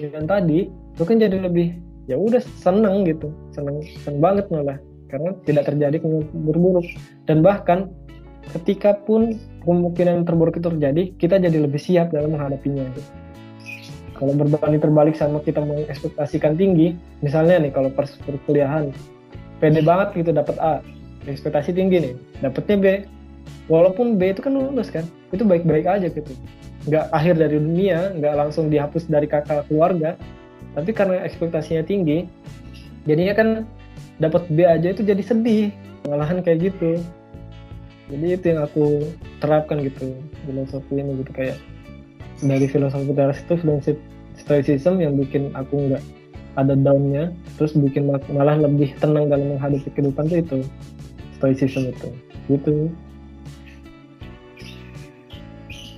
Yang 0.00 0.26
tadi 0.28 0.58
itu 0.68 1.02
kan 1.08 1.16
jadi 1.16 1.36
lebih 1.40 1.72
ya 2.10 2.18
udah 2.18 2.42
seneng 2.60 3.08
gitu 3.08 3.32
seneng 3.56 3.80
seneng 4.04 4.20
banget 4.20 4.46
malah. 4.52 4.76
Karena 5.08 5.36
tidak 5.48 5.68
terjadi 5.68 5.96
kemungkinan 6.00 6.40
buruk 6.52 6.86
dan 7.24 7.40
bahkan 7.40 7.92
ketika 8.60 8.96
pun 9.08 9.38
kemungkinan 9.62 10.26
terburuk 10.26 10.58
itu 10.58 10.68
terjadi 10.68 11.02
kita 11.16 11.36
jadi 11.38 11.58
lebih 11.62 11.80
siap 11.80 12.12
dalam 12.12 12.36
menghadapinya. 12.36 12.84
Gitu. 12.92 13.12
kalau 14.22 14.38
berbanding 14.38 14.78
terbalik 14.78 15.18
sama 15.18 15.42
kita 15.42 15.58
mengekspektasikan 15.66 16.54
tinggi 16.54 16.94
misalnya 17.26 17.58
nih 17.58 17.74
kalau 17.74 17.90
pas 17.90 18.06
perkuliahan 18.22 18.94
pede 19.62 19.78
banget 19.86 20.18
gitu 20.18 20.34
dapat 20.34 20.58
A. 20.58 20.82
Ekspektasi 21.30 21.70
tinggi 21.70 22.02
nih. 22.02 22.14
Dapatnya 22.42 22.76
B. 22.82 22.86
Walaupun 23.70 24.18
B 24.18 24.34
itu 24.34 24.42
kan 24.42 24.58
lulus 24.58 24.90
kan 24.90 25.06
itu 25.30 25.46
baik-baik 25.46 25.86
aja 25.86 26.10
gitu. 26.10 26.34
Nggak 26.90 27.14
akhir 27.14 27.38
dari 27.38 27.62
dunia 27.62 28.10
nggak 28.18 28.34
langsung 28.34 28.66
dihapus 28.66 29.06
dari 29.06 29.30
kakak 29.30 29.70
keluarga. 29.70 30.18
Tapi 30.74 30.90
karena 30.90 31.22
ekspektasinya 31.22 31.86
tinggi 31.86 32.26
jadinya 33.06 33.34
kan 33.38 33.48
dapat 34.18 34.50
B 34.50 34.66
aja 34.66 34.90
itu 34.90 35.06
jadi 35.06 35.22
sedih 35.22 35.70
malahan 36.10 36.42
kayak 36.42 36.74
gitu. 36.74 36.98
Jadi 38.10 38.26
itu 38.34 38.44
yang 38.50 38.66
aku 38.66 39.06
terapkan 39.38 39.78
gitu 39.78 40.10
filosofi 40.42 40.98
ini 40.98 41.22
gitu 41.22 41.30
kayak 41.30 41.56
dari 42.42 42.66
filosofi 42.66 43.14
teras 43.14 43.38
itu 43.38 43.54
filosofi 43.62 43.94
stoicism 44.42 44.98
yang 44.98 45.14
bikin 45.14 45.54
aku 45.54 45.86
nggak 45.86 46.02
ada 46.60 46.76
downnya 46.76 47.32
terus 47.56 47.72
bikin 47.72 48.12
malah 48.32 48.56
lebih 48.60 48.92
tenang 49.00 49.32
dalam 49.32 49.56
menghadapi 49.56 49.88
kehidupan 49.96 50.28
tuh 50.28 50.38
itu 50.40 50.58
stoicism 51.40 51.88
itu. 51.88 52.08
Gitu. 52.50 52.92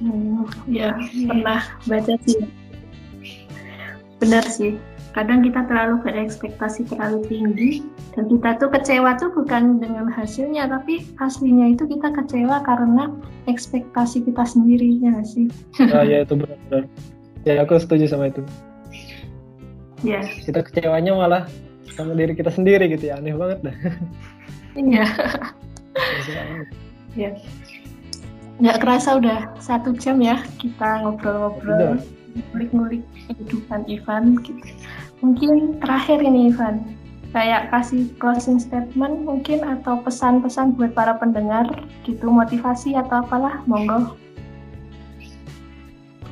Hmm, 0.04 0.44
ya 0.68 0.94
pernah 1.26 1.62
baca 1.88 2.14
sih. 2.24 2.44
Benar 4.22 4.44
sih. 4.48 4.76
Kadang 5.14 5.46
kita 5.46 5.62
terlalu 5.70 6.02
berekspektasi 6.02 6.90
terlalu 6.90 7.22
tinggi 7.30 7.86
dan 8.18 8.26
kita 8.26 8.58
tuh 8.58 8.66
kecewa 8.74 9.14
tuh 9.14 9.30
bukan 9.30 9.78
dengan 9.78 10.10
hasilnya 10.10 10.66
tapi 10.66 11.06
aslinya 11.22 11.70
itu 11.70 11.86
kita 11.86 12.10
kecewa 12.10 12.66
karena 12.66 13.14
ekspektasi 13.46 14.26
kita 14.26 14.42
sendiri 14.42 14.98
ya 14.98 15.14
sih? 15.22 15.46
Ah 15.94 16.02
ya 16.02 16.26
itu 16.26 16.34
benar-benar. 16.34 16.90
Ya 17.46 17.62
aku 17.62 17.78
setuju 17.78 18.10
sama 18.10 18.34
itu 18.34 18.42
ya 20.04 20.20
kita 20.44 20.60
kecewanya 20.60 21.16
malah 21.16 21.42
sama 21.96 22.12
diri 22.12 22.36
kita 22.36 22.52
sendiri 22.52 22.86
gitu 22.92 23.08
ya 23.08 23.18
aneh 23.18 23.34
banget 23.34 23.58
dah 23.64 23.76
Iya. 24.74 25.06
ya. 27.14 27.30
Nggak 28.58 28.78
kerasa 28.82 29.18
udah 29.18 29.50
satu 29.58 29.94
jam 29.98 30.18
ya 30.22 30.42
kita 30.58 31.02
ngobrol-ngobrol, 31.02 31.98
ngulik-ngulik 32.50 33.02
kehidupan 33.30 33.86
Ivan 33.86 34.38
gitu. 34.42 34.62
Mungkin 35.22 35.78
terakhir 35.78 36.22
ini 36.22 36.50
Ivan, 36.50 36.94
kayak 37.30 37.70
kasih 37.70 38.10
closing 38.18 38.58
statement 38.58 39.26
mungkin 39.26 39.62
atau 39.62 40.02
pesan-pesan 40.02 40.74
buat 40.78 40.94
para 40.94 41.18
pendengar 41.18 41.66
gitu, 42.06 42.30
motivasi 42.30 42.94
atau 42.98 43.22
apalah, 43.22 43.62
monggo. 43.66 44.18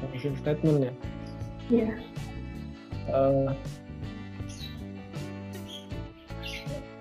Closing 0.03 0.35
statement 0.39 0.91
ya? 0.91 0.93
Iya. 1.71 1.95
Yeah. 1.95 2.12
Uh, 3.13 3.53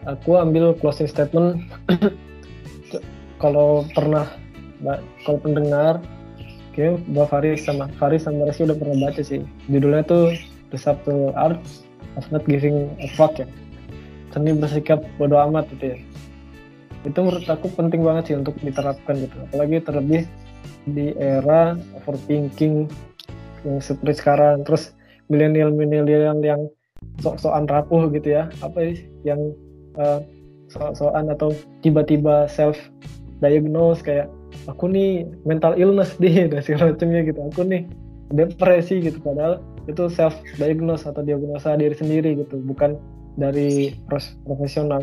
aku 0.05 0.37
ambil 0.37 0.75
closing 0.77 1.07
statement. 1.07 1.63
Kalau 3.41 3.89
pernah 3.97 4.29
kalau 5.25 5.37
pendengar 5.41 6.01
kayak 6.73 7.01
Mbak 7.09 7.27
Faris 7.29 7.59
sama 7.67 7.85
Faris 8.01 8.25
sama 8.25 8.49
Resi 8.49 8.65
udah 8.65 8.77
pernah 8.77 8.97
baca 8.97 9.21
sih. 9.21 9.45
Judulnya 9.69 10.01
tuh 10.05 10.33
The 10.73 10.77
Subtle 10.79 11.35
Art 11.37 11.61
of 12.17 12.25
Not 12.33 12.47
Giving 12.47 12.89
a 12.97 13.07
Fuck 13.13 13.43
ya. 13.43 13.47
Seni 14.31 14.55
bersikap 14.55 15.03
bodo 15.19 15.37
amat 15.37 15.67
gitu 15.75 15.95
ya. 15.95 15.97
Itu 17.03 17.19
menurut 17.25 17.45
aku 17.49 17.67
penting 17.73 18.01
banget 18.05 18.31
sih 18.31 18.35
untuk 18.37 18.55
diterapkan 18.61 19.19
gitu. 19.19 19.35
Apalagi 19.49 19.77
terlebih 19.83 20.21
di 20.87 21.13
era 21.17 21.77
overthinking 22.01 22.89
yang 23.67 23.77
seperti 23.83 24.23
sekarang. 24.23 24.63
Terus 24.65 24.95
milenial-milenial 25.31 26.43
yang 26.43 26.67
sok-sokan 27.23 27.65
rapuh 27.71 28.11
gitu 28.11 28.35
ya. 28.35 28.51
Apa 28.59 28.91
sih? 28.91 29.07
Yang 29.23 29.55
uh, 29.95 30.19
soal-soal 30.67 31.27
atau 31.31 31.55
tiba-tiba 31.83 32.47
self 32.51 32.75
diagnose 33.41 34.03
kayak 34.05 34.29
aku 34.69 34.91
nih 34.91 35.25
mental 35.47 35.73
illness 35.79 36.13
deh 36.19 36.45
dan 36.51 36.59
segala 36.61 36.91
macamnya 36.93 37.21
gitu. 37.23 37.39
Aku 37.55 37.63
nih 37.63 37.87
depresi 38.35 38.99
gitu. 38.99 39.17
Padahal 39.23 39.63
itu 39.87 40.11
self 40.11 40.35
diagnose 40.59 41.07
atau 41.07 41.23
diagnosa 41.23 41.79
diri 41.79 41.95
sendiri 41.95 42.37
gitu 42.43 42.59
bukan 42.61 42.99
dari 43.39 43.95
profesional. 44.45 45.01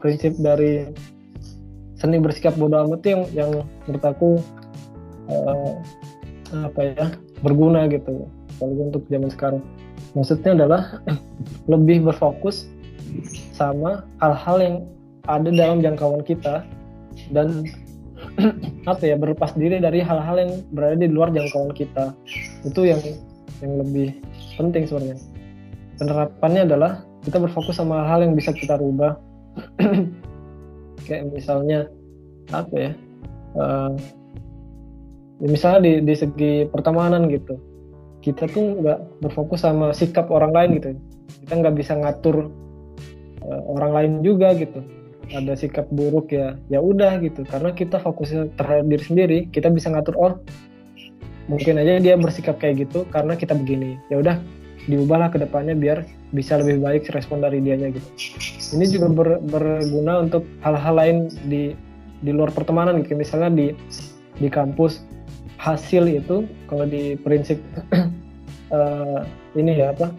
Prinsip 0.00 0.36
dari 0.38 0.86
seni 1.96 2.20
bersikap 2.20 2.52
bodoh 2.60 2.84
amat 2.84 3.02
yang 3.08 3.22
yang 3.32 3.50
menurut 3.88 4.04
aku 4.04 4.30
uh, 5.32 5.72
apa 6.52 6.80
ya 6.92 7.06
berguna 7.40 7.88
gitu 7.88 8.28
apalagi 8.56 8.80
untuk 8.92 9.02
zaman 9.12 9.30
sekarang. 9.30 9.62
Maksudnya 10.16 10.52
adalah 10.56 10.82
lebih 11.72 12.08
berfokus 12.08 12.66
sama 13.52 14.04
hal-hal 14.24 14.56
yang 14.60 14.76
ada 15.28 15.48
dalam 15.52 15.84
jangkauan 15.84 16.22
kita 16.24 16.64
dan 17.32 17.68
apa 18.90 19.02
ya 19.04 19.16
berlepas 19.20 19.52
diri 19.56 19.76
dari 19.76 20.00
hal-hal 20.00 20.36
yang 20.40 20.52
berada 20.72 20.96
di 20.96 21.08
luar 21.12 21.30
jangkauan 21.32 21.72
kita. 21.76 22.16
Itu 22.64 22.88
yang 22.88 23.00
yang 23.60 23.72
lebih 23.80 24.16
penting 24.56 24.88
sebenarnya. 24.88 25.20
Penerapannya 25.96 26.62
adalah 26.68 26.92
kita 27.24 27.40
berfokus 27.40 27.76
sama 27.76 28.04
hal 28.04 28.24
yang 28.24 28.32
bisa 28.36 28.52
kita 28.52 28.80
rubah. 28.80 29.16
Kayak 31.06 31.32
misalnya 31.32 31.88
apa 32.54 32.74
ya 32.78 32.92
uh, 33.58 33.92
ya 35.42 35.48
misalnya 35.50 35.80
di, 35.82 35.92
di 36.06 36.14
segi 36.14 36.54
pertemanan 36.70 37.26
gitu 37.26 37.58
kita 38.26 38.50
tuh 38.50 38.82
nggak 38.82 39.22
berfokus 39.22 39.62
sama 39.62 39.94
sikap 39.94 40.26
orang 40.34 40.50
lain 40.50 40.70
gitu. 40.82 40.88
Kita 41.46 41.62
nggak 41.62 41.78
bisa 41.78 41.94
ngatur 41.94 42.50
uh, 43.46 43.62
orang 43.70 43.94
lain 43.94 44.12
juga 44.26 44.50
gitu. 44.58 44.82
Ada 45.30 45.54
sikap 45.54 45.86
buruk 45.94 46.34
ya 46.34 46.58
ya 46.66 46.82
udah 46.82 47.22
gitu. 47.22 47.46
Karena 47.46 47.70
kita 47.70 48.02
fokusnya 48.02 48.58
terhadap 48.58 48.90
diri 48.90 49.04
sendiri 49.06 49.38
kita 49.54 49.70
bisa 49.70 49.94
ngatur 49.94 50.18
oh 50.18 50.34
mungkin 51.46 51.78
aja 51.78 52.02
dia 52.02 52.18
bersikap 52.18 52.58
kayak 52.58 52.90
gitu 52.90 53.06
karena 53.14 53.38
kita 53.38 53.54
begini. 53.54 53.94
Ya 54.10 54.18
udah 54.18 54.42
diubahlah 54.90 55.30
ke 55.30 55.38
depannya 55.38 55.78
biar 55.78 56.02
bisa 56.34 56.58
lebih 56.58 56.82
baik 56.82 57.06
respon 57.14 57.46
dari 57.46 57.62
dianya 57.62 57.94
gitu. 57.94 58.08
Ini 58.74 58.90
juga 58.90 59.06
ber, 59.06 59.28
berguna 59.46 60.26
untuk 60.26 60.42
hal-hal 60.66 60.94
lain 60.98 61.16
di 61.46 61.78
di 62.26 62.30
luar 62.34 62.50
pertemanan 62.50 63.06
gitu. 63.06 63.14
Misalnya 63.14 63.54
di 63.54 63.66
di 64.42 64.50
kampus 64.50 65.06
hasil 65.66 66.06
itu 66.06 66.46
kalau 66.70 66.86
di 66.86 67.18
prinsip 67.18 67.58
uh, 68.70 69.22
ini 69.54 69.76
ya 69.76 69.92
apa 69.92 70.10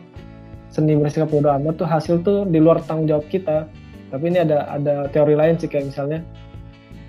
seni 0.71 0.93
bersikap 0.99 1.31
bodoh 1.31 1.51
amat 1.57 1.79
tuh 1.79 1.87
hasil 1.87 2.21
tuh 2.21 2.45
di 2.45 2.59
luar 2.61 2.83
tanggung 2.85 3.09
jawab 3.09 3.25
kita. 3.31 3.65
Tapi 4.07 4.23
ini 4.31 4.39
ada 4.39 4.67
ada 4.71 5.11
teori 5.11 5.35
lain 5.35 5.59
sih 5.59 5.67
kayak 5.67 5.91
misalnya 5.91 6.19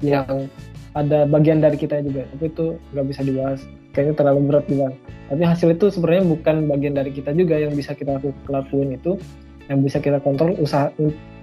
yang 0.02 0.50
ada 0.96 1.26
bagian 1.28 1.62
dari 1.62 1.78
kita 1.78 2.02
juga 2.02 2.26
tapi 2.34 2.50
itu 2.50 2.66
nggak 2.94 3.06
bisa 3.06 3.20
dibahas. 3.22 3.60
Kayaknya 3.94 4.14
terlalu 4.14 4.40
berat 4.50 4.64
juga. 4.70 4.88
Tapi 5.28 5.42
hasil 5.44 5.68
itu 5.74 5.86
sebenarnya 5.90 6.24
bukan 6.26 6.56
bagian 6.70 6.94
dari 6.96 7.10
kita 7.10 7.34
juga 7.34 7.58
yang 7.58 7.74
bisa 7.74 7.92
kita 7.94 8.18
lakuin 8.48 8.94
itu. 8.94 9.18
Yang 9.68 9.78
bisa 9.84 9.98
kita 10.00 10.18
kontrol 10.24 10.56
usaha 10.56 10.88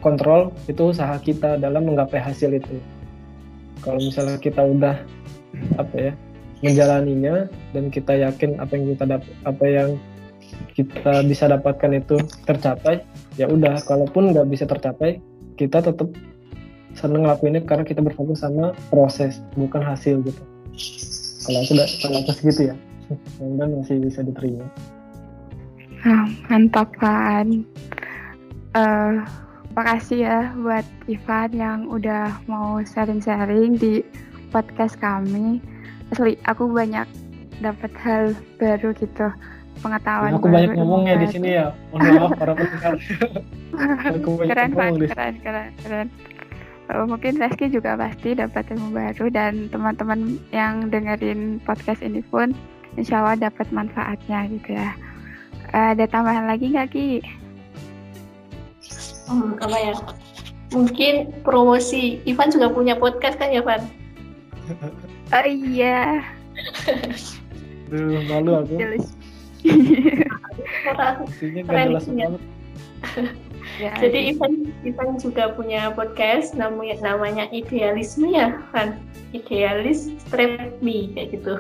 kontrol 0.02 0.50
itu 0.66 0.82
usaha 0.90 1.14
kita 1.22 1.62
dalam 1.62 1.86
menggapai 1.86 2.18
hasil 2.18 2.58
itu. 2.58 2.82
Kalau 3.86 4.02
misalnya 4.02 4.42
kita 4.42 4.66
udah 4.66 4.98
apa 5.78 5.96
ya 5.96 6.14
menjalaninya 6.66 7.46
dan 7.78 7.94
kita 7.94 8.18
yakin 8.18 8.58
apa 8.58 8.74
yang 8.74 8.86
kita 8.98 9.06
dapat 9.06 9.34
apa 9.46 9.66
yang 9.70 9.90
kita 10.74 11.14
bisa 11.24 11.46
dapatkan 11.48 11.92
itu 11.94 12.18
tercapai 12.50 13.06
ya 13.38 13.46
udah 13.46 13.78
kalaupun 13.86 14.34
nggak 14.34 14.50
bisa 14.50 14.66
tercapai 14.66 15.22
kita 15.56 15.80
tetap 15.86 16.10
seneng 16.96 17.28
ngelakuinnya 17.28 17.64
karena 17.68 17.84
kita 17.84 18.00
berfokus 18.02 18.42
sama 18.42 18.72
proses 18.90 19.44
bukan 19.60 19.84
hasil 19.84 20.24
gitu. 20.24 20.44
Kalau 21.46 21.60
aku 21.62 21.72
udah 21.78 21.88
kalau 22.02 22.18
aku 22.24 22.32
segitu 22.34 22.72
ya 22.72 22.76
dan 23.38 23.70
masih 23.78 24.02
bisa 24.02 24.26
diterima. 24.26 24.66
Ah, 26.06 26.26
mantap 26.50 26.90
kan 26.98 27.66
uh, 28.78 29.26
makasih 29.76 30.24
ya 30.24 30.40
buat 30.56 30.86
Ivan 31.10 31.50
yang 31.52 31.80
udah 31.92 32.32
mau 32.48 32.80
sharing-sharing 32.86 33.76
di 33.76 34.02
podcast 34.54 34.96
kami 35.02 35.60
asli 36.16 36.40
aku 36.48 36.72
banyak 36.72 37.04
dapat 37.60 37.92
hal 38.00 38.32
baru 38.56 38.96
gitu 38.96 39.28
pengetahuan 39.84 40.40
aku 40.40 40.48
banyak 40.48 40.72
ngomongnya 40.80 41.20
di 41.20 41.28
sini 41.28 41.50
ya 41.60 41.76
mohon 41.92 42.08
maaf 42.16 42.32
para 42.40 42.52
pendengar 42.60 42.94
keren, 44.48 44.72
keren, 44.72 44.94
keren 45.12 45.36
keren 45.44 45.72
keren 45.84 46.08
uh, 46.88 47.04
mungkin 47.04 47.36
Reski 47.36 47.68
juga 47.68 48.00
pasti 48.00 48.32
dapat 48.32 48.64
ilmu 48.72 48.96
baru 48.96 49.28
dan 49.28 49.68
teman-teman 49.76 50.40
yang 50.56 50.88
dengerin 50.88 51.60
podcast 51.68 52.00
ini 52.00 52.24
pun 52.32 52.56
insya 52.96 53.20
Allah 53.20 53.52
dapat 53.52 53.68
manfaatnya 53.76 54.48
gitu 54.56 54.72
ya. 54.72 54.96
Uh, 55.76 55.92
ada 55.92 56.06
tambahan 56.08 56.48
lagi 56.48 56.72
nggak 56.72 56.90
Ki? 56.94 57.20
Hmm, 59.28 59.58
apa 59.60 59.78
ya? 59.82 59.96
Mungkin 60.72 61.34
promosi. 61.42 62.22
Ivan 62.30 62.54
juga 62.54 62.72
punya 62.72 62.96
podcast 62.96 63.42
kan 63.42 63.52
ya, 63.52 63.60
Ivan? 63.66 63.82
oh 65.34 65.46
iya. 65.46 66.22
Duh, 67.90 68.22
malu 68.30 68.52
aku. 68.62 68.76
Keren, 71.66 71.98
jelas 71.98 72.06
Ya, 73.76 73.92
Jadi 74.00 74.32
Ivan, 74.32 74.72
Ivan 74.88 75.20
juga 75.20 75.52
punya 75.52 75.92
podcast 75.92 76.56
namanya 76.56 76.96
namanya 77.04 77.52
Idealisme 77.52 78.32
ya 78.32 78.56
kan? 78.72 78.96
Idealis 79.36 80.16
Strap 80.24 80.80
Me 80.80 81.12
kayak 81.12 81.36
gitu. 81.36 81.60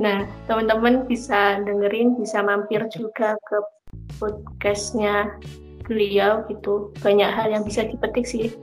Nah, 0.00 0.24
teman-teman 0.48 1.04
bisa 1.04 1.60
dengerin, 1.60 2.16
bisa 2.16 2.40
mampir 2.40 2.80
juga 2.88 3.36
ke 3.52 3.58
podcastnya 4.16 5.28
beliau 5.84 6.40
gitu. 6.48 6.88
Banyak 7.04 7.30
hal 7.30 7.52
yang 7.52 7.68
bisa 7.68 7.84
dipetik 7.84 8.24
sih. 8.24 8.56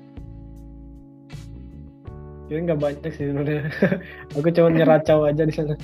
Ini 2.52 2.68
nggak 2.68 2.82
banyak 2.84 3.12
sih 3.16 3.32
sebenarnya. 3.32 3.72
Aku 4.36 4.52
cuma 4.52 4.70
nyeracau 4.76 5.24
aja 5.24 5.48
di 5.48 5.56
sana. 5.56 5.80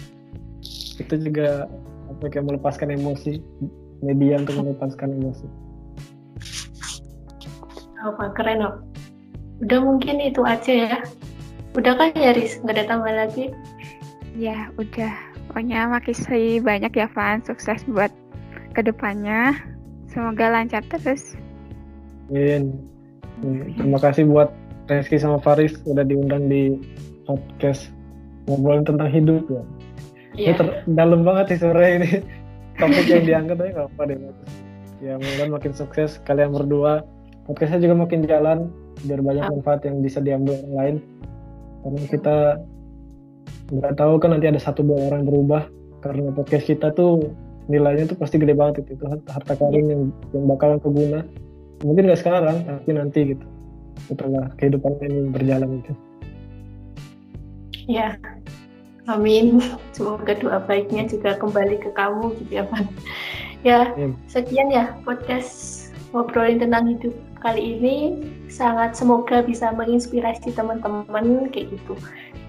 Itu 0.99 1.15
juga 1.15 1.63
apa 2.11 2.27
kayak 2.27 2.43
melepaskan 2.43 2.91
emosi, 2.91 3.39
media 4.03 4.43
untuk 4.43 4.59
melepaskan 4.59 5.15
emosi. 5.15 5.47
Apa 8.03 8.35
keren 8.35 8.67
loh 8.67 8.75
udah 9.63 9.79
mungkin 9.79 10.19
itu 10.19 10.43
aja 10.43 10.73
ya. 10.91 10.99
Udah 11.79 11.95
kan 11.95 12.11
ya 12.19 12.35
Riz 12.35 12.59
nggak 12.59 12.75
ada 12.75 12.83
tambah 12.83 13.15
lagi? 13.15 13.55
Ya 14.35 14.67
udah. 14.75 15.15
Pokoknya 15.47 15.87
makasih 15.87 16.59
banyak 16.59 16.91
ya 16.91 17.07
Van. 17.15 17.39
Sukses 17.47 17.79
buat 17.87 18.11
ke 18.75 18.83
depannya. 18.83 19.55
Semoga 20.11 20.51
lancar 20.51 20.83
terus. 20.91 21.39
Amin. 22.27 22.75
terima 23.39 24.01
kasih 24.01 24.27
buat 24.27 24.51
Reski 24.87 25.19
sama 25.19 25.37
Faris 25.43 25.75
udah 25.83 26.07
diundang 26.07 26.47
di 26.47 26.79
podcast 27.27 27.91
ngobrolin 28.47 28.87
tentang 28.87 29.11
hidup 29.11 29.43
ya. 29.51 29.63
Yeah. 30.37 30.55
ini 30.55 30.95
dalam 30.95 31.27
banget 31.27 31.55
sih 31.55 31.59
sore 31.59 31.99
ini. 31.99 32.11
Topik 32.79 33.09
yang 33.09 33.25
diangkat 33.25 33.57
aja 33.57 33.89
apa 33.89 34.01
deh 34.05 34.17
ya 34.97 35.17
mudah 35.17 35.47
makin 35.49 35.73
sukses 35.75 36.21
kalian 36.23 36.55
berdua. 36.55 37.03
Podcastnya 37.49 37.89
juga 37.89 38.05
makin 38.05 38.27
jalan 38.27 38.69
biar 39.03 39.19
banyak 39.23 39.43
ah. 39.43 39.51
manfaat 39.51 39.81
yang 39.83 39.99
bisa 39.99 40.23
diambil 40.23 40.55
orang 40.61 40.75
lain. 40.77 40.95
Karena 41.83 42.01
kita 42.07 42.35
nggak 43.67 43.93
tahu 43.97 44.13
kan 44.21 44.29
nanti 44.35 44.47
ada 44.47 44.61
satu 44.61 44.85
dua 44.85 45.09
orang 45.11 45.25
berubah. 45.25 45.67
Karena 46.05 46.29
podcast 46.31 46.69
kita 46.69 46.93
tuh 46.93 47.27
nilainya 47.67 48.07
tuh 48.07 48.17
pasti 48.21 48.39
gede 48.39 48.53
banget 48.55 48.85
itu, 48.85 48.95
itu 48.95 49.05
harta 49.09 49.53
karun 49.57 49.85
yang 49.89 50.01
yang 50.31 50.45
bakalan 50.45 50.79
keguna. 50.79 51.25
Mungkin 51.81 52.07
nggak 52.07 52.21
sekarang 52.21 52.61
tapi 52.61 52.89
nanti 52.93 53.35
gitu 53.35 53.56
setelah 54.05 54.53
kehidupan 54.61 54.93
ini 55.01 55.19
berjalan 55.33 55.81
gitu 55.81 55.93
ya 57.89 58.13
amin 59.09 59.63
semoga 59.95 60.37
doa 60.37 60.59
baiknya 60.61 61.09
juga 61.09 61.39
kembali 61.39 61.81
ke 61.81 61.89
kamu 61.97 62.35
gitu 62.43 62.51
ya 62.61 62.63
Pak 62.69 62.85
ya 63.65 63.81
sekian 64.29 64.69
ya 64.69 64.93
podcast 65.01 65.89
ngobrolin 66.13 66.61
tentang 66.61 66.87
hidup 66.87 67.15
kali 67.39 67.77
ini 67.77 67.95
sangat 68.47 68.97
semoga 68.97 69.45
bisa 69.45 69.69
menginspirasi 69.75 70.53
teman-teman 70.55 71.51
kayak 71.53 71.73
gitu. 71.77 71.93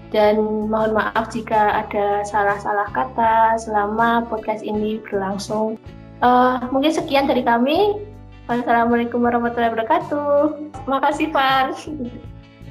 Dan 0.09 0.41
mohon 0.73 0.97
maaf 0.97 1.29
jika 1.29 1.85
ada 1.85 2.25
salah-salah 2.25 2.89
kata 2.89 3.61
selama 3.61 4.25
podcast 4.25 4.65
ini 4.65 4.97
berlangsung. 5.05 5.77
Uh, 6.19 6.57
mungkin 6.73 6.89
sekian 6.89 7.29
dari 7.29 7.45
kami. 7.45 8.01
Wassalamualaikum 8.49 9.21
warahmatullahi 9.21 9.77
wabarakatuh. 9.77 10.73
Terima 10.73 10.97
kasih, 11.05 11.27
Pak. 11.29 11.85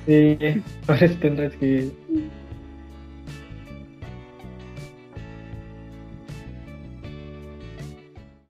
Terima 0.03 1.47
kasih. 1.47 1.95